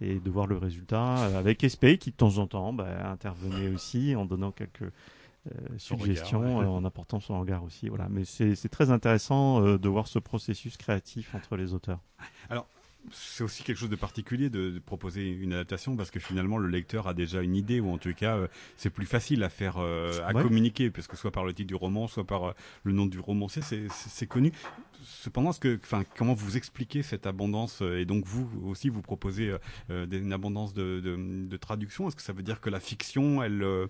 [0.00, 4.14] et de voir le résultat avec Espé qui de temps en temps bah, intervenait aussi
[4.14, 4.92] en donnant quelques
[5.46, 7.88] euh, suggestions, euh, en apportant son regard aussi.
[7.88, 8.08] Voilà.
[8.08, 12.00] Mais c'est très intéressant euh, de voir ce processus créatif entre les auteurs.
[12.50, 12.66] Alors,
[13.12, 17.06] c'est aussi quelque chose de particulier de, proposer une adaptation parce que finalement le lecteur
[17.06, 18.36] a déjà une idée ou en tout cas
[18.76, 22.08] c'est plus facile à faire à communiquer parce que soit par le titre du roman
[22.08, 24.50] soit par le nom du romancier c'est connu
[25.04, 29.54] cependant ce que enfin comment vous expliquez cette abondance et donc vous aussi vous proposez
[29.88, 32.08] une abondance de, de traduction?
[32.08, 33.88] Est-ce que ça veut dire que la fiction elle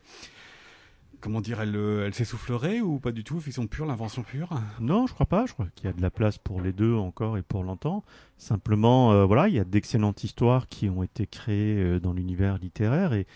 [1.21, 4.51] comment dire, elle, euh, elle s'essoufflerait ou pas du tout Fiction pure, l'invention pure?
[4.81, 5.47] Non, je crois pas.
[5.47, 8.05] Je crois qu'il y a de la place pour les deux encore et pour longtemps.
[8.39, 12.59] Simplement, euh, voilà, il y a d'excellentes histoires qui ont été créées euh, dans l'univers
[12.59, 13.27] littéraire et,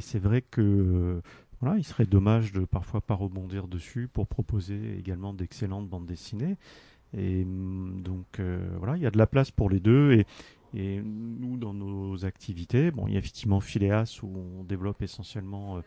[0.00, 1.22] c'est vrai que
[1.60, 6.56] voilà, il serait dommage de parfois pas rebondir dessus pour proposer également d'excellentes bandes dessinées.
[7.16, 8.40] Et mm, donc
[8.78, 10.26] voilà, il y a de la place pour les deux et,
[10.76, 15.80] et nous, dans nos activités, bon, il y a effectivement Phileas où on développe essentiellement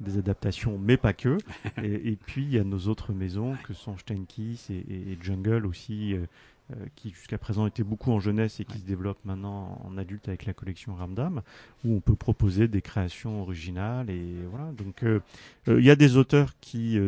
[0.00, 1.38] des adaptations, mais pas que.
[1.82, 6.14] et, puis il y a nos autres maisons que sont Steinkiss et, et, Jungle aussi,
[6.14, 6.26] euh,
[6.72, 10.28] euh, qui jusqu'à présent étaient beaucoup en jeunesse et qui se développent maintenant en adulte
[10.28, 11.42] avec la collection Ramdam,
[11.84, 14.10] où on peut proposer des créations originales.
[14.10, 14.70] Et voilà.
[14.72, 15.20] Donc euh,
[15.66, 16.98] il y a des auteurs qui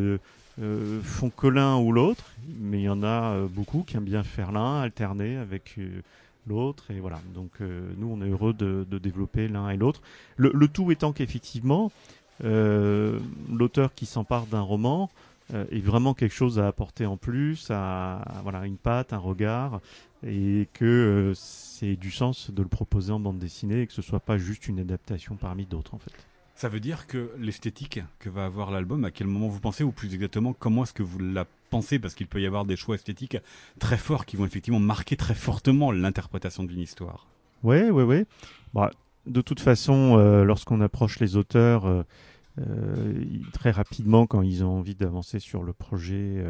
[1.03, 4.53] font que l'un ou l'autre, mais il y en a beaucoup qui aiment bien faire
[4.53, 5.79] l'un, alterner avec
[6.49, 10.01] l'autre et voilà donc nous on est heureux de, développer l'un et l'autre
[10.37, 11.91] le, le, tout étant qu'effectivement
[12.41, 15.11] l'auteur qui s'empare d'un roman
[15.55, 19.81] euh, est vraiment quelque chose à apporter en plus, à, voilà une patte, un regard,
[20.27, 24.03] et que euh, c'est du sens de le proposer en bande dessinée et que ce
[24.03, 26.13] soit pas juste une adaptation parmi d'autres en fait.
[26.57, 29.93] Ça veut dire que l'esthétique que va avoir l'album, à quel moment vous pensez, ou
[29.93, 32.97] plus exactement, comment est-ce que vous la pensez Parce qu'il peut y avoir des choix
[32.97, 33.37] esthétiques
[33.79, 37.27] très forts qui vont effectivement marquer très fortement l'interprétation d'une histoire?
[37.63, 38.25] Oui, oui, oui.
[38.75, 38.91] Bah,
[39.27, 42.03] de toute façon, euh, lorsqu'on approche les auteurs, euh,
[42.61, 46.43] euh, très rapidement, quand ils ont envie d'avancer sur le projet,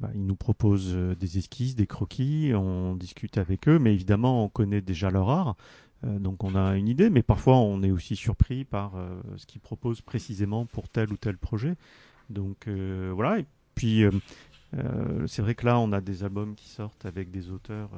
[0.00, 4.48] bah, ils nous proposent des esquisses, des croquis, on discute avec eux, mais évidemment, on
[4.48, 5.56] connaît déjà leur art.
[6.04, 8.94] donc on a une idée, mais parfois on est aussi surpris par
[9.36, 11.74] ce qu'ils proposent précisément pour tel ou tel projet.
[12.30, 14.04] Donc voilà, et puis
[15.26, 17.90] c'est vrai que là on a des albums qui sortent avec des auteurs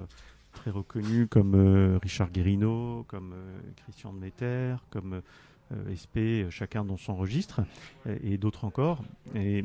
[0.55, 5.20] très reconnus comme euh, Richard Guérino, comme euh, Christian de Metter, comme
[5.72, 7.61] euh, SP, chacun dans son registre,
[8.22, 9.02] et, d'autres encore.
[9.34, 9.62] Mais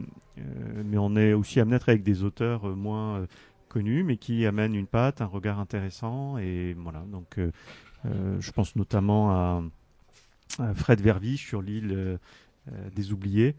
[0.97, 3.25] on est aussi amené à être avec des auteurs moins
[3.67, 6.37] connus, mais qui amènent une patte, un regard intéressant.
[7.11, 7.37] Donc
[8.05, 9.61] je pense notamment à,
[10.73, 12.17] Fred Vervi sur l'île
[12.95, 13.55] des oubliés,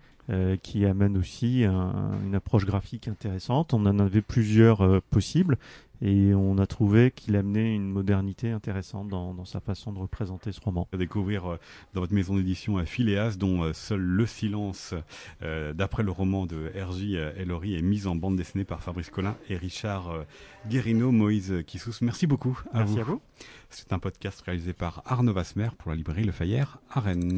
[0.63, 3.75] qui amène aussi une approche graphique intéressante.
[3.75, 5.59] On en avait plusieurs possibles
[6.03, 10.53] et on a trouvé qu'il amenait une modernité intéressante dans, dans, sa façon de représenter
[10.53, 10.89] ce roman.
[10.93, 11.57] À découvrir euh,
[11.95, 14.95] dans votre maison d'édition à Phileas, dont euh, seul le silence,
[15.43, 17.17] euh, d'après le roman de R.J.
[17.37, 20.25] Ellory, est mis en bande dessinée par Fabrice Collin et Richard
[20.69, 21.93] Guérino, Moïse Kissous.
[22.03, 23.01] Merci beaucoup à Merci vous.
[23.01, 23.21] à vous.
[23.69, 27.37] C'est un podcast réalisé par Arnaud Vasmer pour la librairie Le Fayère à Rennes.